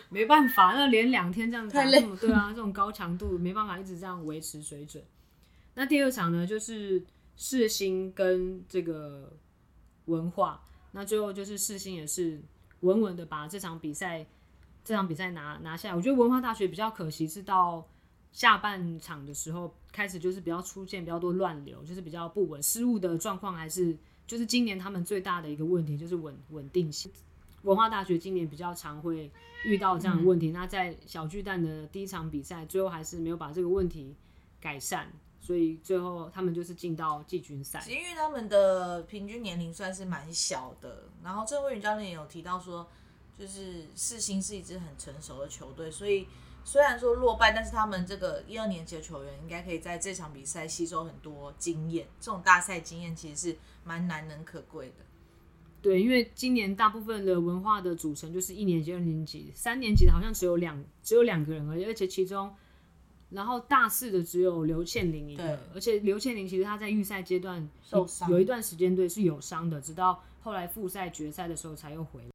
[0.09, 1.99] 没办法，那连两天这样太累。
[2.21, 5.03] 对啊，这种高强度没办法一直这样维持水准。
[5.75, 7.03] 那第二场呢，就是
[7.35, 9.35] 世新跟这个
[10.05, 12.41] 文化，那最后就是世新也是
[12.81, 14.25] 稳稳的把这场比赛
[14.83, 15.95] 这场比赛拿拿下来。
[15.95, 17.87] 我觉得文化大学比较可惜是到
[18.31, 27.11] 下半场的时候开始就是比较出现比较多乱流，就是比较不稳，失误的状况还是就是今年他们最大的一个问题就是稳稳定性。
[27.63, 29.31] 文化大学今年比较常会
[29.65, 34.15] 遇到这样的问题，嗯、那在小巨蛋的第一场比赛最后还是没有把这个问题
[34.59, 35.11] 改善。
[35.45, 41.03] 所以最后他们就是进到季军赛，因为他们的平均年龄算是蛮小的。
[41.21, 42.87] 然后郑慧云教练也有提到说，
[43.37, 46.25] 就是世新是一支很成熟的球队，所以
[46.63, 52.07] 虽然说落败，但是他们这个一二年级的球员应该可以在这场比赛吸收很多经验。
[52.21, 55.03] 这种大赛经验其实是蛮难能可贵的。
[55.81, 62.55] 对，因为今年大部分的文化的组成就是一年级、二年级、三年级的，好像只有两只有两个人而已，而且其中。
[63.33, 72.27] 然后大四的只有刘倩玲一个，而且刘倩玲其实她在预赛阶段受伤，有一段时间对是有伤的，直到后来复赛决赛的时候才又回来。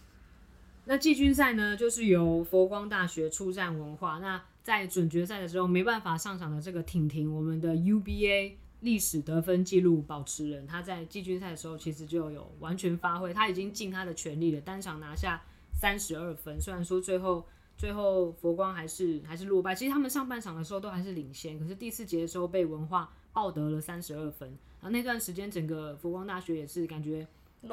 [0.84, 4.18] 那季军赛呢，就是由佛光大学出战文化。
[4.20, 15.42] 那在准决赛的时候没办法上场的这个婷婷，我们的 UBA 历史得分纪录保持人，她在季军赛的时候其实就有完全发挥，她已经尽她的全力了，单场拿下
[15.74, 16.58] 三十二分。
[16.58, 17.46] 虽然说最后
[17.78, 24.46] 最后佛光还是还是落败，其实他们上半场的时候都还是领先，可是第四节的时候被文化抱得了三十二分。
[24.50, 27.26] 然后那段时间整个佛光大学也是感觉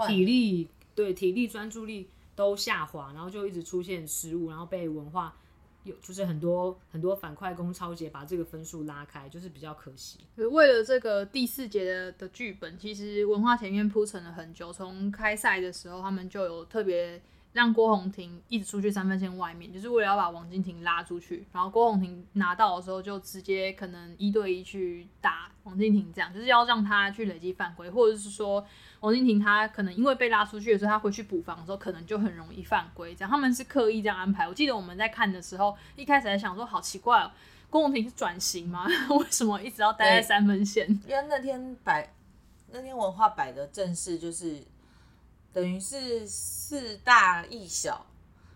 [0.08, 2.08] 体力对体力专注力。
[2.38, 5.34] 都下滑，然后就一直出现失误，然后被文化
[5.86, 10.20] 有就是很多很多反快攻抄截，把这个分数拉开，就是比较可惜。
[10.36, 17.22] 为了这个第四节的的剧本，其实文化前面铺陈了很久，从开赛的时候他们就有特别
[17.56, 21.48] 让郭宏婷一直出去三分线外面，就是为了要把王金婷拉出去。
[21.54, 28.66] 然后郭宏婷拿到的时候，就直接可能一对一去打王金婷，这样就是要让他去累积犯规，或者是说。
[29.02, 33.14] 王金婷她可能因为被拉出去的时候，她回去补防的时候，可能就很容易犯规。
[33.14, 34.48] 这样他们是刻意这样安排。
[34.48, 37.30] 我记得我们在看的时候，一开始还想说好奇怪哦，
[37.70, 38.88] 郭宏婷是转型吗？
[39.20, 40.90] 为什么一直要待在三分线？
[41.08, 42.12] 因为那天摆
[42.72, 44.60] 那天文化摆的阵势就是
[45.56, 48.06] 等于是四大一小。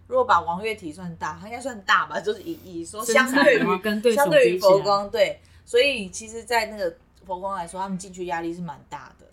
[0.06, 2.20] 如果把王月体算大，他应该算大吧？
[2.20, 6.94] 就是以以说相对于跟对相对于佛光对，所以其实，在那个
[7.26, 9.26] 佛光来说，他们进去压力是蛮大的。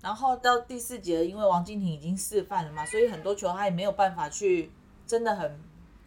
[0.00, 4.70] 然后到第四节，因为王敬亭已经示范了嘛，所以很多球他也没有办法去
[5.06, 5.60] 真的很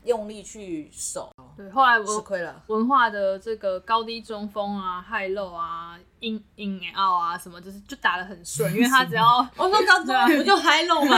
[0.06, 1.32] 用力去守。
[1.58, 2.62] 对，后来吃亏了。
[2.68, 11.18] 文化的这个高低中锋啊、high low 啊、in in and out 啊什么，就是就打得很顺， 因为他只要我说高中不就 high low 吗？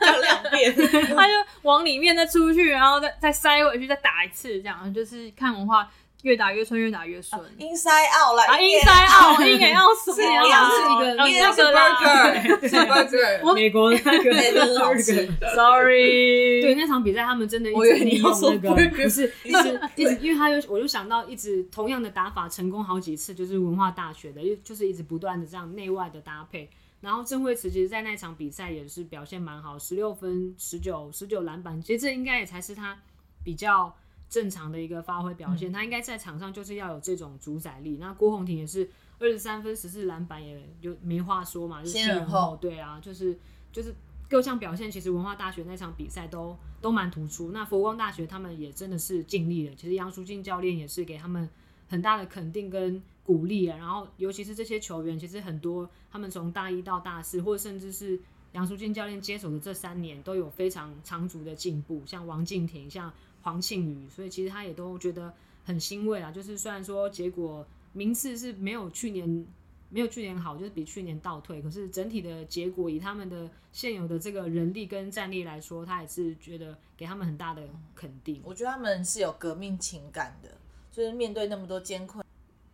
[0.00, 0.74] 讲两遍，
[1.16, 5.90] 他就往里面再出去，然后再再塞回去，再打一次，这样就是看文化。
[6.22, 7.40] 越打越顺，越打越顺。
[7.58, 10.70] Inside out 了，Inside out，Inside out 什么呀？
[10.70, 14.32] 是一个，那个 burger，burger，美国那个
[14.78, 16.62] burger，sorry。
[16.62, 26.70] 对，那场比赛他们真的一直利用那个，不是一直一直，因为他就我就想到一直同样的打法成功好几次，就是文化大学的，又就是一直不断的这样内外的搭配。
[27.00, 32.96] 然后郑慧慈其实，在那场比赛也是表现蛮好，十六分、十九、十九篮板，其实这应该也才是他
[33.42, 33.92] 比较。
[34.32, 37.98] 正常的一个发挥表现，他应该在场上就是要有这种主宰力。
[38.00, 43.38] 那郭宏庭也是二十三分、十四篮板，也就没话说嘛，就是先人后，对啊，就是
[43.70, 43.94] 就是
[44.30, 47.50] 各项表现，其实文化大学那场比赛都都蛮突出。
[47.52, 51.46] 那佛光大学他们也真的是尽力了，其实杨淑静教练也是给他们
[51.90, 53.76] 很大的肯定跟鼓励啊。
[53.76, 58.18] 然后尤其是这些球员，其实很多他们从大一到大四，或者甚至是
[58.52, 62.02] 杨淑静教练接手的这三年，都有非常长足的进步。
[62.06, 63.12] 像王敬婷，像。
[63.42, 65.32] 黄庆宇，所以其实他也都觉得
[65.64, 66.30] 很欣慰啊。
[66.30, 69.46] 就是虽然说结果名次是没有去年
[69.90, 77.62] 没有去年好，就是比去年倒退，可是整体的结果以他们的现有的这个人力跟战力来说，他也是觉得给他们很大的
[77.94, 78.40] 肯定。
[78.42, 80.48] 我觉得他们是有革命情感的，
[80.90, 82.24] 就是面对那么多艰困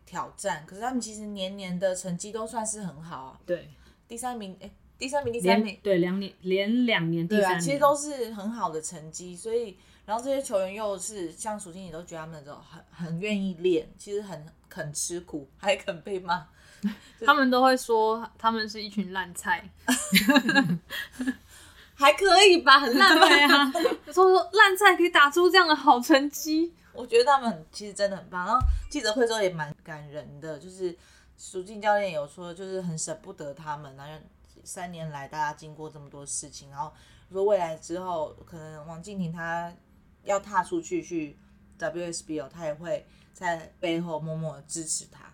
[0.06, 3.40] 挑战，可是他们其实年年的成绩都算是很好啊。
[3.44, 3.68] 对，
[4.06, 9.76] 第三名，哎，第三名，第三名，对，两年连两年第三名，其实都是很好的成绩，所以。
[10.08, 16.46] 然后这些球员又是像属性，你都觉得他们都很很愿意练，其实很肯吃苦，还肯被骂。
[17.26, 19.68] 他们都会说他们是一群烂菜，
[21.94, 23.70] 还可以吧，很烂菜啊。
[24.06, 28.46] 说说烂菜可以打出这样的好成绩，我觉得他们其实真的很棒。
[28.46, 30.96] 然后记者会之后也蛮感人的，就是
[31.36, 34.12] 苏静教练有说，就是很舍不得他们，然后
[34.64, 36.90] 三年来大家经过这么多事情，然后
[37.30, 39.70] 说未来之后可能王静婷她。
[40.28, 41.36] 要踏出去去
[41.78, 45.32] WSBO，他也会在背后默默支持他。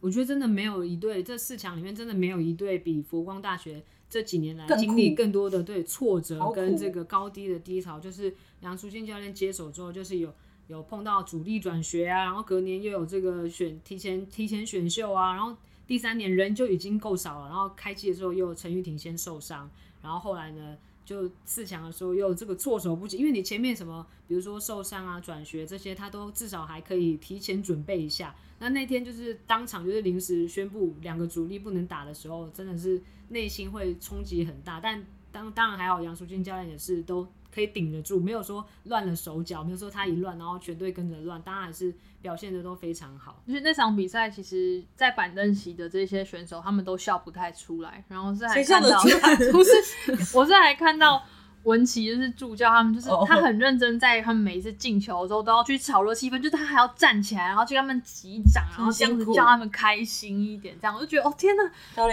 [0.00, 8.00] 我觉得真的没有一队，这四强里面真的没有一队比佛光大学这几年来经历更多的对挫折跟这个高低的低潮。
[8.00, 10.34] 就是杨淑静教练接手之后，就是有
[10.66, 15.56] 有碰到主力转学啊，然后隔年又有这个选提前提前选秀啊，然后
[15.86, 19.70] 第三年人就已经够少了，然后开季的时候又陈玉婷先受伤，
[20.02, 20.76] 然后后来呢？
[21.08, 28.36] 就四强的时候又这个措手不及，因为你前面什么，比如说受伤啊、转学这些，他都至少还可以提前准备一下。
[28.58, 33.00] 那那天就是当场就是临时宣布两个主力不能打的时候，真的是
[33.30, 34.78] 内心会冲击很大。
[34.78, 35.02] 但
[35.32, 37.26] 当当然还好，杨淑君教练也是都。
[37.58, 41.92] 可以顶得住，没有说乱了手脚，没有说他一乱，然后全队跟着乱，当然还是
[42.22, 43.42] 表现的都非常好。
[43.48, 49.02] 就是那场比赛，其实，在板凳席的这些选手，他们都笑不太出来，然后是还看到，
[49.50, 51.20] 不是，我是还看到
[51.64, 61.62] 文琪就是助教，他们就是他很认真，在他们每一次进球的时候都要去炒热气氛，就是他还要站起来，然后去跟他们击掌，然后这样子叫他们开心一点，这样我就觉得哦天呐，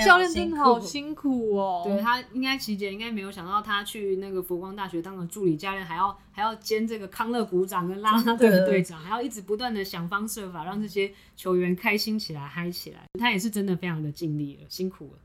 [0.04, 1.84] 教练真的好辛苦哦。
[1.86, 13.00] 对，他应该琪姐应该没有想到，他去那个佛光大学当了助理教练，还要还要兼这个康乐鼓掌跟啦啦队的队长，还要一直不断的想方设法让这些球员开心起来、嗨起来。
[13.20, 15.20] 他也是真的非常的尽力了，辛苦了。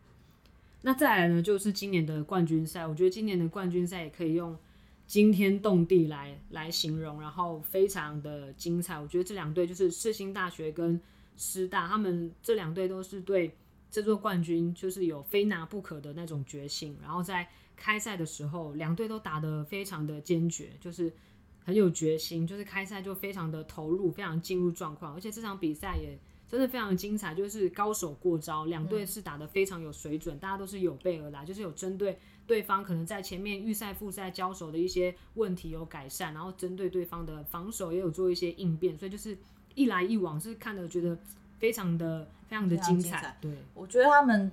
[0.82, 2.86] 那再来呢，就是今年的冠军赛。
[2.86, 4.56] 我觉得今年的冠军赛也可以用
[5.06, 8.98] 惊天动地来来形容，然后非常的精彩。
[8.98, 10.98] 我觉得这两队就是世新大学跟
[11.36, 13.54] 师大，他们这两队都是对
[13.90, 16.96] 这座冠军就是有非拿不可的那种决心。
[17.02, 21.12] 然后在开赛的时候，两队都打得非常的坚决，就是
[21.62, 25.14] 很有决心，就是开赛就非常的投入，非常进入状况。
[25.14, 26.18] 而且这场比赛也。
[26.50, 39.38] 真的非常精彩，就是高手过招，两队是打得非常有水准，嗯、大家都是有备而来，就是有针对对方可能在前面预赛、复赛交手的一些问题有改善，然后针对对方的防守也有做一些应变，所以就是
[39.76, 41.16] 一来一往是看得觉得
[41.60, 43.10] 非常的非常的精彩。
[43.10, 44.50] 精彩对，我觉得他们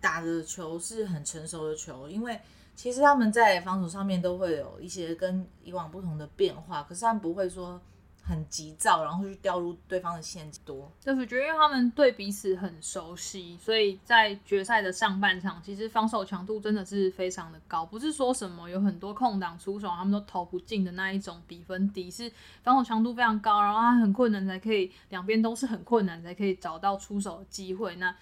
[0.00, 2.40] 打的球是很成熟的球，因为
[2.74, 7.80] 其实他们在防守上面都会有一些跟以往不同的变化，可是他们不会说。
[8.26, 10.90] 很急躁，然后就掉入对方的陷阱多。
[10.98, 17.84] 就是觉得因为他们对彼此很熟悉，所以在决赛的上半场，其实防守强度真的是非常的高。
[17.84, 27.94] 不是说什么有很多空档出手，他们都投不进的那一种比分低，是防守强度非常高，然后他很困难才可以，两边都是很困难才可以找到出手的机会。
[27.96, 28.16] 那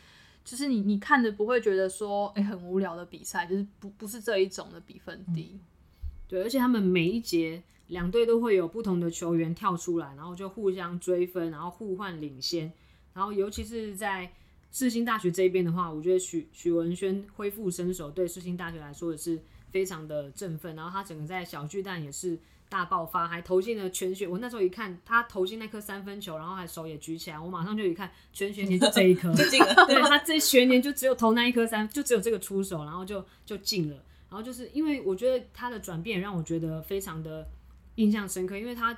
[0.45, 5.53] 就是你你看着不会觉得说，哎、欸，很无聊的比赛，就是不不是这一种的比分低。
[5.53, 5.61] 嗯、
[6.27, 7.63] 对，而且他们每一节。
[7.93, 12.73] 两队都会有不同的球员跳出来，然后就互相追分，然后互换领先。
[13.13, 14.33] 然后尤其是在
[14.71, 19.39] 世新大学这边的话，我觉得许许文轩恢复身手，对世新大学来说也是
[19.71, 20.75] 非常的振奋。
[20.75, 22.39] 然后他整个在小巨蛋也是
[22.71, 24.27] 大爆发，还投进了全学。
[24.27, 29.75] 我那时候一看他投进那颗三分球，然后还手也举起来，我马上就一看全学年就这一颗，就进了。
[29.87, 33.97] 对，他这学年就只有投那一颗三，就只有这个出手，然后就就进了。
[34.31, 37.47] 然后就是因为我觉得他的转变让我觉得非常的。
[37.97, 38.97] 印象深刻，因为他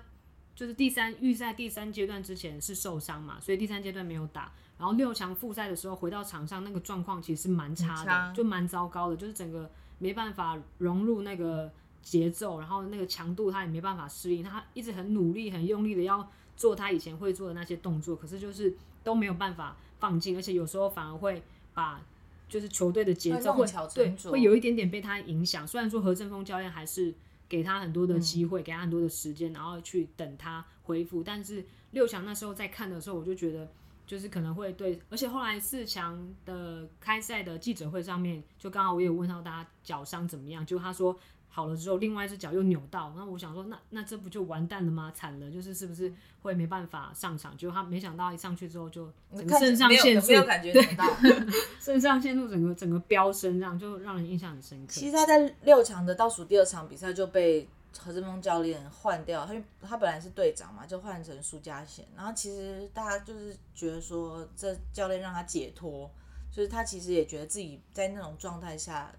[0.55, 4.53] 就是第三预赛第三阶段之前是受伤嘛，所以第三阶段没有打。
[4.78, 11.72] 然后六强复赛的时候回到场上，那个状况其实蛮差的，差就蛮糟糕的，就是整个没办法融入那个
[12.03, 14.42] 节奏，然后那个强度他也没办法适应。
[14.42, 21.42] 他一直很努力、很用力的要做他以前会做的那些动作，可是就是都没有办法放进，而且有时候反而会
[21.72, 22.01] 把
[22.49, 25.66] 就是球队的节奏会对会有一点点被他影响。
[25.66, 27.12] 虽然说何振峰教练还是。
[27.55, 31.22] 给他很多的机会，给他很多的时间，然后去等他恢复。
[31.22, 33.70] 但是六强那时候在看的时候，我就觉得
[34.05, 41.16] 就是可能会对，而且后来四强的开赛的记者会上面，就刚好我也有问到大家脚伤怎么样，就他说。
[41.55, 45.12] 好了之后，另外一只脚又扭到，那我想说，那那这不就完蛋了吗？
[45.14, 47.57] 惨了，就是是不是会没办法上场？
[47.57, 51.07] 结果他没想到一上去之后就整个肾上腺素，没有感觉到，
[51.78, 54.94] 肾上腺素整个整个飙升，这样就让人印象很深刻。
[54.94, 62.05] 其实他在六强的倒数第二场比赛就被何振峰教练换掉，他他本来是队长嘛，就换成苏家贤。
[62.16, 66.11] 然后其实大家就是觉得说，这教练让他解脱，
[66.50, 69.12] 就是他其实也觉得自己在那种状态下。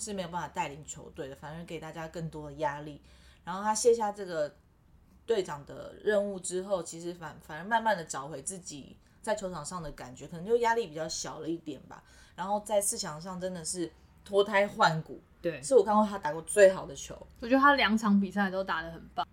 [0.00, 3.00] 是没有办法带领球队的，反而给大家更多的压力。
[3.44, 4.52] 然后他卸下这个
[5.26, 12.02] 队长的任务之后，其实反反而慢慢的找回自己在球场上的感觉，可能就压力比较小了一点吧。
[12.34, 13.92] 然后在四强上真的是
[14.24, 17.14] 脱胎换骨，对，是我看过他打过最好的球。
[17.40, 19.26] 我觉得他两场比赛都打得很棒。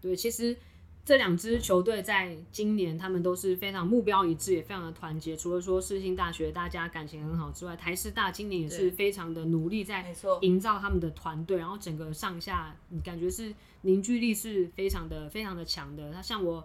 [0.00, 0.56] 对，其实。
[1.02, 5.36] 这两支球队在今年，他们都是非常目标一致，也非常的团结。
[5.36, 16.12] 除了说世新大学大家感情很好之外，台师大今年也是非常的努力在营造他们的团队，然后整个上下感觉是凝聚力是非常的非常的强的。
[16.12, 16.64] 他像我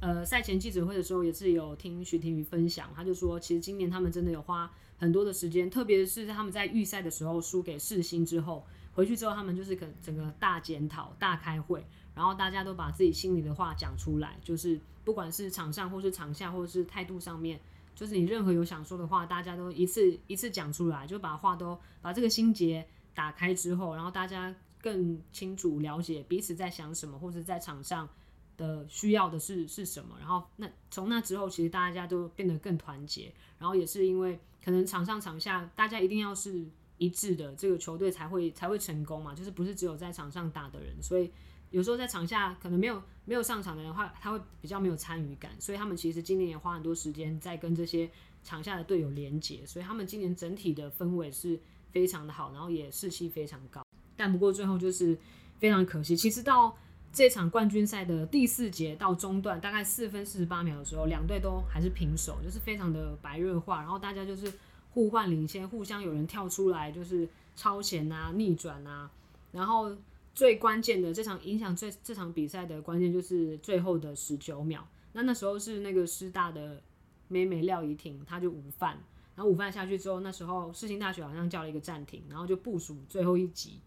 [0.00, 11.86] 呃赛前记者会的时候，也是有听徐婷宇分享，他就说其实今年他们真的有花很多的时间，特别是他们在预赛的时候输给世新之后，回去之后他们就是可整个大检讨、大开会。
[12.14, 17.60] 然后大家都把自己心里的话讲出来，就是不管是场上或是场下，或者是态度上面，
[17.92, 28.08] 就是你任何有想说的话，大家都一次一次讲出来，就把话都把这个心结打开之后，然后大家更清楚了解彼此在想什么，或者在场上
[28.56, 30.14] 的需要的是是什么。
[30.20, 33.32] 然后那从那之后，其实大家都变得更团结。
[33.58, 36.64] 然后也是因为可能场上场下大家一定要是
[36.98, 41.30] 一致的，这个球队才会才会成功嘛，就是不是只有在场上打的人，所以。
[41.74, 48.08] 有时候在场下可能没有没有上场的人的话，他会比较没有参与感，所以他们其实今年也花很多时间在跟这些
[48.44, 51.58] 场下的队友连接，所以他们今年整体的氛围是
[51.90, 53.82] 非常的好，然后也士气非常高。
[54.16, 55.18] 但不过最后就是
[55.58, 56.16] 非常可惜。
[56.16, 56.76] 其实到
[57.12, 63.80] 这场冠军赛的第四节到中段，大概四分四十八秒的时候，两队都还是平手，就是非常的白热化。
[63.80, 64.52] 然后大家就是
[64.90, 69.10] 互换领先，互相有人跳出来，就是超前啊、逆转啊。
[69.50, 69.90] 然后
[70.34, 74.86] 最关键的这场影响最这场比赛的关键就是最后的十九秒。
[75.12, 76.82] 那那时候是那个师大的
[77.28, 78.98] 妹妹廖怡婷，她就午饭，
[79.36, 83.80] 然后午饭下去之后，那时候世新大学好像叫了一个暂停，然后就部署最后一集。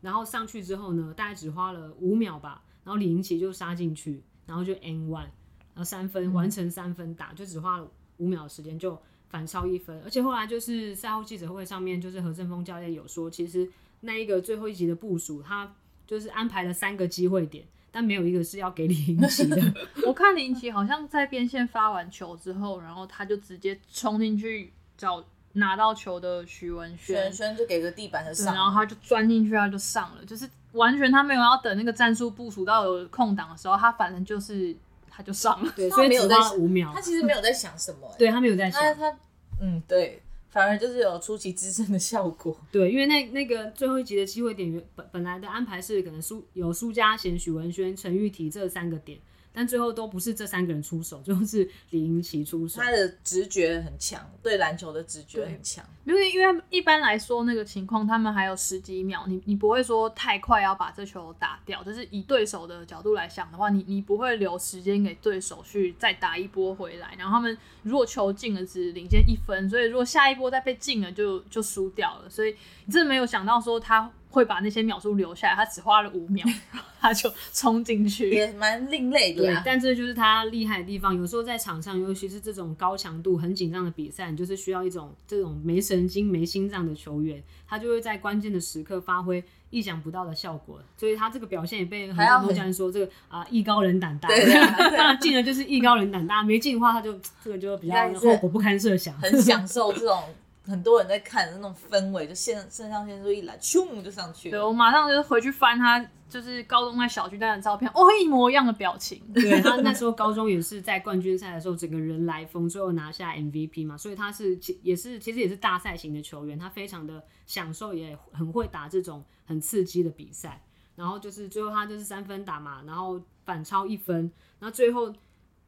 [0.00, 10.02] 然后上去之后呢，大概只花了五秒吧，然后李盈琪就杀进去，然后就 N one，然后三分完成三分打，就只花了五秒的时间就反超一分。
[10.02, 13.70] 而且后来就是赛后记者会上面，就是何振峰教练有说，其实
[14.00, 15.74] 那一个最后一集的部署，他
[16.06, 19.60] 就是安排了三个机会点，但没有一个是要给李盈琪的。
[20.06, 25.24] 我看李盈琪好像在边线发完球之后，然后他就直接冲进去找。
[25.56, 34.74] 拿到球的徐文轩，徐文轩就给个地板的上，然后他就钻进去，他就上了，就是完全他没有要等那个战术部署到有空档的时候，他反正就是
[35.08, 39.16] 他就上了，对，所以没有在五秒，他其实没有在想什么、欸，对他没有在想，他他
[39.60, 40.20] 嗯对，
[40.54, 49.18] 反而就是有出奇制胜的效果，对，因为那那个最后一集的机会点原本本来的安排是可能苏有苏嘉贤、许文轩、陈玉体这三个点。
[49.54, 52.82] 但最后都不是这三个人出手，最后是李盈琪出手。
[52.82, 55.84] 他的直觉很强，对篮球的直觉很强。
[56.04, 61.82] 因为因为一般来说那个情况，他们还有十几秒，你你不会说太快要把这球打掉。
[61.84, 67.14] 就是以对手的角度来想的话，你你不会留时间给对手去再打一波回来。
[67.16, 72.28] 然后他们如果球进了，只领先一分，所以如果下一波再被进了就，就就输掉了。
[72.28, 74.10] 所以你真的没有想到说他。
[74.34, 76.44] 会把那些秒数留下来，他只花了五秒，
[77.00, 79.42] 他就冲进去，也蛮另类的。
[79.42, 81.16] 对，但这就是他厉害的地方。
[81.16, 90.80] 有时候在场上，尤其是这种高强度、很紧张的比赛，你就是需要一种这种没神经、没心脏的球员，他就会在关键的时刻发挥意想不到的效果。
[90.96, 94.28] 所以他这个表现也被很多教练说这个啊艺高人胆大。
[94.28, 94.52] 对，
[94.96, 100.20] 当然进了就是艺高人胆大，没进的话他就这个就比较后果不堪设想，很享受这种。
[100.66, 104.58] 很多人在看的那种氛围，就肾肾上腺素一来，咻就上去了。
[104.58, 109.22] 对，我马上就是回去翻他，就是高中在小巨蛋的照片，哦，一模一样的表情。
[109.34, 120.64] 对，他那时候高中也是在冠军赛的时候，整个人来疯，最后拿下 MVP 嘛，所以他是其也是其实也是大赛型的球员，他非常的享受，也很会打这种很刺激的比赛。
[120.96, 125.12] 然后就是最后他就是三分打嘛，然后反超一分，然后最后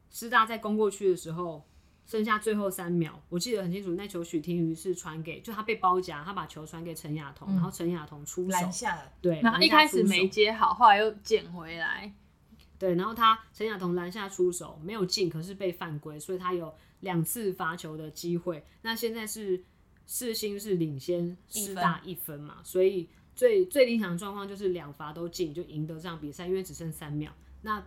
[0.09, 1.63] 师大在攻过去的时候。
[2.07, 12.13] 剩下最后三秒，我记得很清楚，那球许廷瑜是传给，就他被包夹，他把球传给陈雅彤，嗯、然后陈雅彤出手，拦下了，对，然后一开始没接好，后来又捡回来，
[12.79, 18.63] 对，然后他陈雅彤拦下出手没有进，可是被犯规，所以他有两次罚球的机会。
[18.83, 19.61] 那现在是
[20.05, 27.33] 世新是领先师大一分嘛，所以最最理想的状况就是两罚都进，就赢得这场比赛，因为只剩三秒。
[27.63, 27.85] 那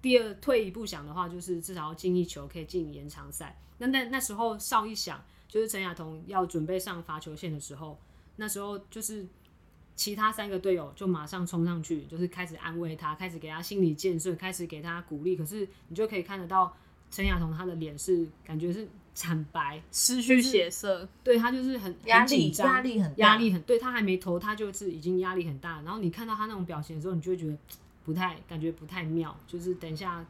[0.00, 3.58] 第二退一步想的话，就是至少要进一球，可以进延长赛。
[3.78, 7.98] 那那那时候哨一响，就是陈亚彤要准备上罚球线的时候，
[8.36, 9.26] 那时候就是
[9.94, 15.36] 其他三个队友就马上冲上去，就是开始安慰他，开始给他心理建设，开始给他鼓励。
[15.36, 16.76] 可是你就可以看得到
[17.10, 25.82] 陈亚彤他的脸是感觉是惨白，失去血色，就是、对他就是很压力，压力很压力很，对他还没投，他就是已经压力很大。
[25.82, 27.56] 然后你看到他那种表情的时候，你就会觉得。
[28.08, 30.24] 不太感觉不太妙，就是等一下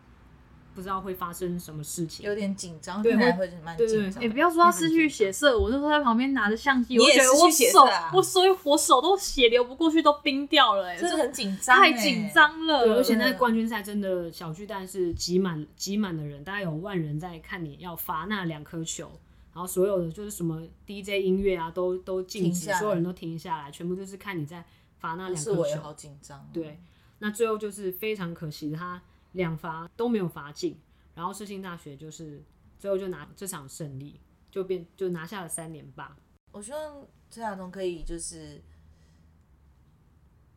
[0.74, 4.20] 不知道会发生什么事情，有点紧张，对，会会蛮紧张。
[4.20, 12.96] 也不要说他失去血色，我就说在旁边拿着相机，我觉得我手，我所以我手都血流不过去，都冰掉了，哎，真的很紧张，太紧张了。
[12.96, 19.08] 而且那冠军赛真的小巨蛋是挤满挤满的人，大概有万人在看你要罚那两颗球，
[19.54, 24.64] 然后所有的就是什么 DJ 音乐啊都都静止，所有人都停下来，全部就是看你在
[24.98, 25.54] 罚那两颗球。
[25.54, 26.80] 是我也好紧张，对。
[27.20, 29.02] 那最后就是非常可惜，他
[29.32, 30.80] 两罚都没有罚进，
[31.14, 32.42] 然后世新大学就是
[32.78, 36.16] 最后就拿这场胜利，就变就拿下了三连霸。
[36.52, 38.62] 我希望陈亚彤可以就是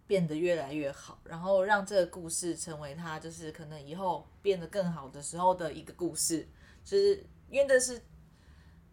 [0.06, 6.48] 变得越来越好，然后让这个故事成为他就是可能以后变得更好的时候的一个故事。
[6.86, 8.02] 就是因为这是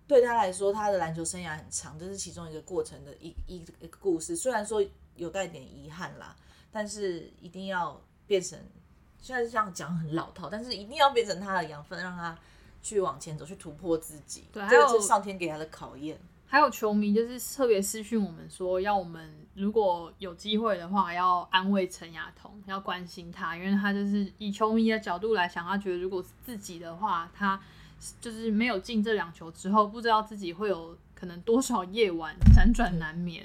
[0.06, 4.82] 对他来说，他的篮球生涯很长，这是其中一个过程的一一一个故事，虽然说
[5.16, 6.34] 有带点遗憾啦。
[6.70, 8.58] 但是一定要变成，
[9.20, 12.36] 虽然这样讲很老套，但是一定要变成他的养分，让他
[12.82, 14.44] 去往前走，去突破自己。
[14.52, 16.18] 对，这个是上天给他的考验。
[16.50, 27.60] 还有球迷就是特别私讯我们说，要我们如果有机会的话，要安慰陈亚彤，要关心他，因为他就是以球迷的角度来想，他觉得如果自己的话，他
[28.20, 33.44] 就是没有进这两球之后，不知道自己会有可能多少夜晚辗转难眠。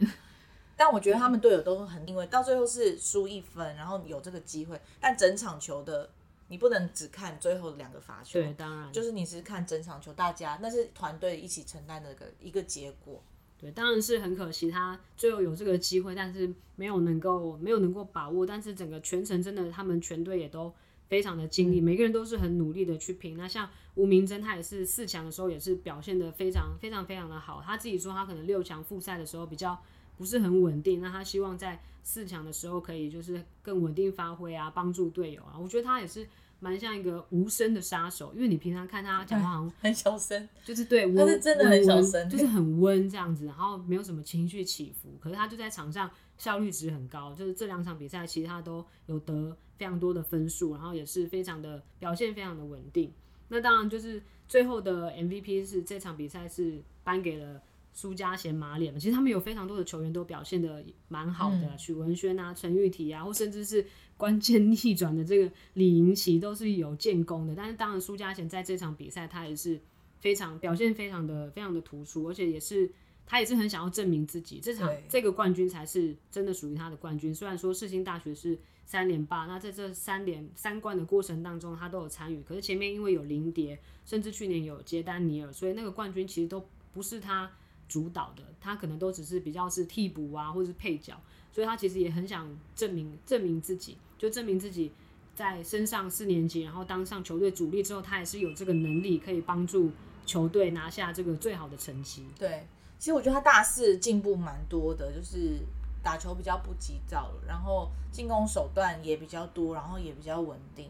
[0.75, 6.09] 但我觉得他们队友都很，因为到最后是输一分，然后有这个机会，但整场球的
[6.47, 13.21] 你不能只看最后两个罚球，对，当然就是你是看整场球，大家那是团队一起承担的一个一个结果。
[13.57, 18.45] 对，当然是很可惜，他最后有这个机会，但是没有能够没有能够把握。
[18.45, 20.73] 但是整个全程真的，他们全队也都
[21.07, 23.37] 非常的尽力，嗯、每个人都是很努力的去拼。
[23.37, 27.63] 那像吴明珍，他也是四强的时候也是表现的非常非常非常的好。
[27.65, 29.81] 他自己说，他可能六强复赛的时候比较
[30.17, 35.57] 不是很稳定，那他希望在四强的时候可以就是更稳定发挥啊，帮助队友啊。
[35.59, 36.27] 我觉得他也是。
[36.59, 45.09] 蛮像一个无声的杀手，因为你平常看他讲话好像 很小声，就是对，他是真的很小声，就是很温这样子，然后没有什么情绪起伏。
[45.19, 53.11] 可是他就在场上效率值很高，就是这两场比赛其实他都有得非常多的分数，然后也是非常的表现非常的稳定。
[53.49, 57.61] 那当然就是最后的 MVP 是这场比赛是颁给了。
[57.95, 63.85] 苏嘉贤、马脸嘛，其实他们有非常多的球员都表现的蛮好的，嗯、许文轩啊、陈玉体啊，或甚至是
[64.17, 67.53] 关键逆转的这个李盈琪都是有建功的。
[67.55, 69.79] 但是当然，苏家贤在这场比赛他也是
[70.19, 72.91] 非常表现非常的非常的突出，而且也是
[73.27, 77.33] 他也是很想要证明自己，这场这个冠军才是真的属于他的冠军。
[77.33, 87.51] 虽然说世新大学是三连霸，那在这三连三冠的过程当中他都有参与，可是前面因为有林蝶，甚至去年有杰丹尼尔，所以那个冠军其实都不是他。
[87.87, 91.15] 主导的，他可能都只是比较是替补啊，或者是配角，
[91.51, 94.91] 所以他其实也很想证明证明自己，就证明自己
[95.35, 99.91] 在升上四年级，然后当上球队主力之后，他也是有这个能力可以帮助
[100.25, 102.25] 球队拿下这个最好的成绩。
[102.37, 102.65] 对，
[102.99, 105.59] 其实我觉得他大四进步蛮多的，就是
[106.01, 110.89] 打球比较不急躁了，然后进攻手段也比较多，然后也比较稳定。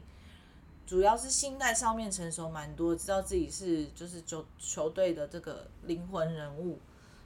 [0.86, 6.78] 主要是心态上面成熟蛮多，知道自己是就是球球队的这个灵魂人物，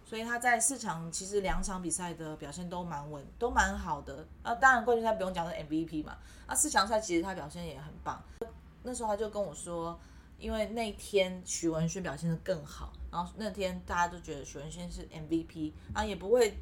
[0.06, 4.26] 所以他在四强其实两场比赛的表现都蛮稳，都蛮好的。
[4.44, 8.24] 啊，当然冠军赛不用讲是 MVP 嘛，啊，四强赛其实他表现也很棒。
[8.84, 10.00] 那时候他就跟我说，
[10.38, 16.58] 因为那天许文轩表现的更好，然后那天大家都觉得许文轩是 MVP，啊，也不会，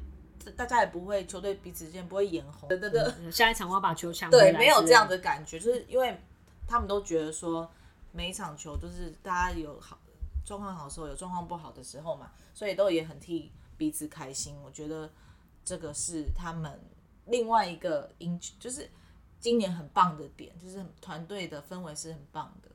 [0.56, 2.68] 大家也不会球队彼此之间不会眼红。
[2.70, 4.50] 对对对，下一场我要把球抢回来。
[4.50, 6.18] 对，没有这样的感觉，就是因为。
[6.66, 7.70] 他们都觉得说，
[8.12, 9.98] 每一场球都是大家有好
[10.44, 14.56] 状况好的时候，有状况不好的时候嘛，所以都也很替彼此开心。
[14.62, 15.10] 我觉得
[15.64, 16.80] 这个是他们
[17.26, 18.90] 另外一个因，就是
[19.40, 22.70] 今年很棒的点，就是团队的氛围是很棒的。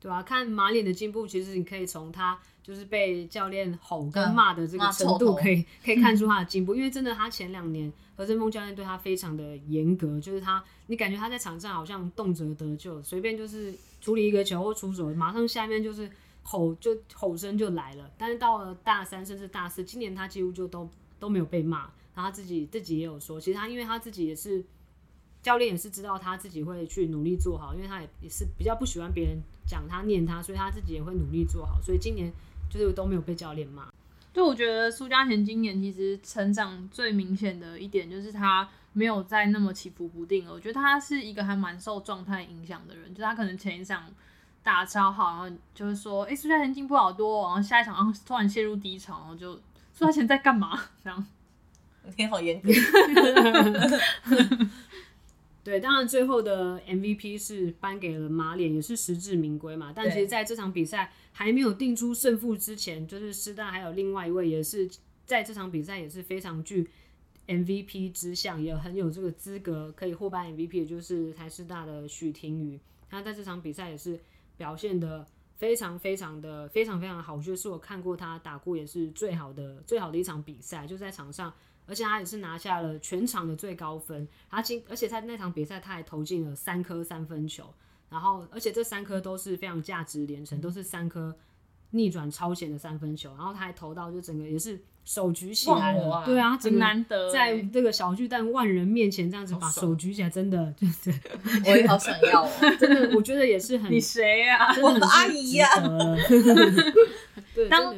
[0.00, 6.74] 对啊，看马脸的进步，其实你可以从他就是被教练吼跟骂的这个程度，可以、 嗯、可以看出他的进步。
[6.74, 16.10] 因为真的，他前两年何振峰教练对他非常的严格，就是他，你感觉他在场上好像动辄得咎，随便就是处理一个球或出手，马上下面就是
[16.42, 18.10] 吼，就吼声就来了。
[18.16, 20.88] 但是到了大三甚至大四，今年他几乎就都
[21.18, 21.80] 都没有被骂，
[22.14, 24.64] 然后他自己自己也有说，其实他因为他自己也是。
[25.42, 29.38] 教练也是知道他自己会去努力做好，因为他也也是比较不喜欢别人
[29.70, 31.80] 讲他念他，所以他自己也会努力做好。
[31.80, 32.32] 所以今年
[32.68, 33.86] 就是都没有被教练骂。
[34.34, 40.52] 就我觉得苏嘉贤今年其实成长最明显的一点就是他没有再那么起伏不定了。
[40.52, 44.04] 我觉得他是一个还蛮受状态影响的人，就他可能前一场
[44.62, 49.54] 打超好，然后就是说哎苏嘉贤进步好多，然后下一场然后突然陷入低潮，然后就
[49.92, 51.24] 苏嘉贤在干嘛这样？
[52.16, 52.68] 你好严格。
[55.70, 59.92] 对，当然最后的 MVP 是颁给了马脸，也是实至名归嘛。
[59.94, 64.90] 但其实在这场比赛还没有定出胜负之前，就是师大还有另外一位，也是
[65.24, 66.90] 在这场比赛也是非常具
[67.46, 72.80] MVP 之相，也很有这个资格可以获颁 MVP，也就是台师大的许廷宇。
[73.08, 74.18] 他在这场比赛也是
[74.56, 75.24] 表现的
[75.56, 81.54] 非常非常的非常非常好，就是我看过他打过也是最好的最好的一场比赛，就在场上。
[81.90, 87.74] 而且他也是拿下了全场的最高分，他进，而且在那场比赛他还投进了三颗三分球，
[88.08, 91.36] 然后而且这三颗都是非常价值连城，都是三颗
[91.90, 94.80] 逆转超前的三分球，然后他还投到就整个也是
[95.10, 96.22] 手举起来了，啊。
[96.24, 97.28] 对啊，很难得。
[97.32, 101.12] 在这个小巨蛋万人面前这样子把手举起来，真的就是。
[101.66, 104.72] 我也好想要哦， 真的我觉得也是很你谁呀？
[104.80, 105.66] 我的阿姨呀。
[107.52, 107.92] 对，当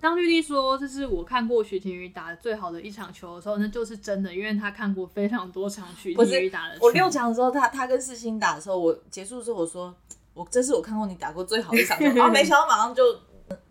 [0.00, 6.86] 当绿地说这是我看过徐廷宇打的最好的一场球的时候，那就是真的，因为他看过非常多场徐廷宇打的球。
[6.86, 9.94] 我六强的时候，他他跟世星打的时候，我结束之后我说，
[10.34, 13.04] 我这是我看过你打过最好的一场球，然后没想到马上就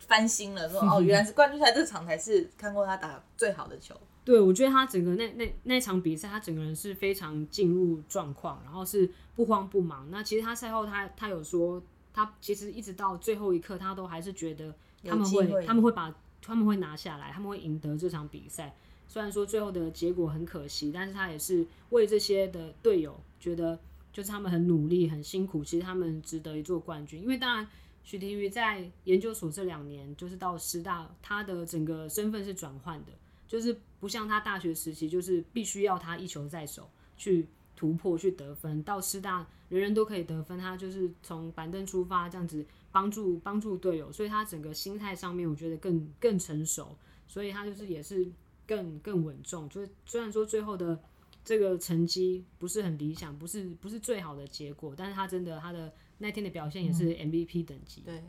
[0.07, 3.95] 翻新了，说 哦，原来是冠军赛这场才是看过他打最好的球。
[4.25, 10.07] 对，我觉得他整个那那那场比赛，他整个人是非常进入状况，然后是不慌不忙。
[10.09, 11.81] 那其实他赛后他他有说，
[12.13, 14.73] 他其实一直到最后一刻，他都还是觉得。
[15.05, 18.75] 他们会，他们会把，他们会拿下来，他们会赢得这场比赛。
[19.07, 23.79] 虽然说最后的结果很可惜，但是他也是为这些的队友觉得，
[24.11, 27.21] 就是他们很努力、很辛苦，其实他们值得一座冠军。
[27.21, 27.67] 因为当然，
[28.07, 33.11] 许廷瑜在研究所这两年，就是到师大，他的整个身份是转换的，
[33.45, 37.45] 就是不像他大学时期，就是必须要他一球在手去
[37.75, 38.81] 突破、去得分。
[38.83, 46.95] 到师大，人人都可以得分，他就是从板凳出发，这样子帮助帮助队友，所以他整个心态上面，我觉得更更成熟，
[47.27, 48.25] 所以他就是也是。
[48.67, 50.99] 更更稳重，就是虽然说最后的
[51.41, 55.89] 这个成绩不是很理想，不是不是最好的结果，但是他真的他的
[56.19, 58.03] 那天的表现也是 MVP 等级。
[58.05, 58.23] 嗯、对，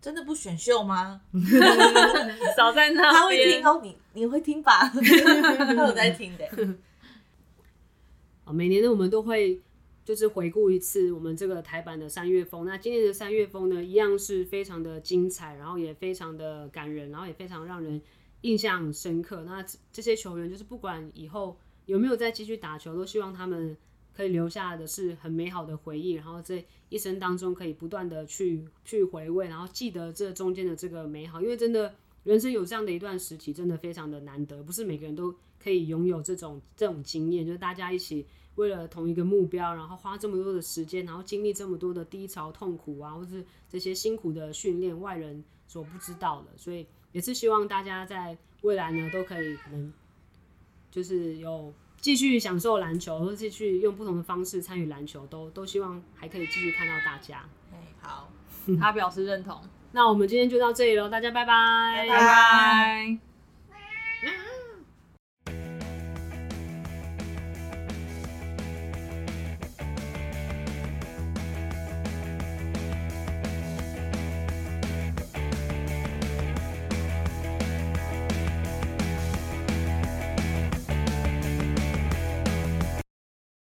[0.00, 1.20] 真的不选秀吗？
[2.56, 4.88] 少在那边，他会听哦，你你会听吧？
[4.88, 6.48] 他有在听的。
[8.52, 9.60] 每年呢，我们都会
[10.04, 12.64] 就是回顾一次我们这个台版的三月风。
[12.64, 18.00] 那今年的三月风呢，一样是非常的精彩，然后也非常的感人，然后也非常让人。
[18.42, 19.44] 印象深刻。
[19.44, 21.56] 那这些球员就是不管以后
[21.86, 23.76] 有没有再继续打球，都希望他们
[24.14, 31.40] 可以留下的是很美好的回忆，然后这一生当中可以不断的去去回味，然后记得这中间的这个美好。
[31.40, 31.94] 因为真的
[32.24, 46.86] 人生有这样的一段时期，真的非常的难得，不是每个人都可以拥有这种这种经验，就是大家一起为了同一个目标，然后花这么多的时间，然后经历这么多的低潮、痛苦啊，或是这些辛苦的训练，外人所不知道的，所以。
[47.12, 49.92] 也是希望大家在未来呢，都可以可能
[50.90, 51.70] 就是有
[52.02, 57.44] 继续享受篮球，或者继续用不同的方式参与篮球，都都希望还可以继续看到大家。
[57.72, 58.28] 哎，好，
[58.78, 59.58] 他表示认同。
[59.92, 63.31] 那我们今天就到这里喽，大家拜拜，拜拜。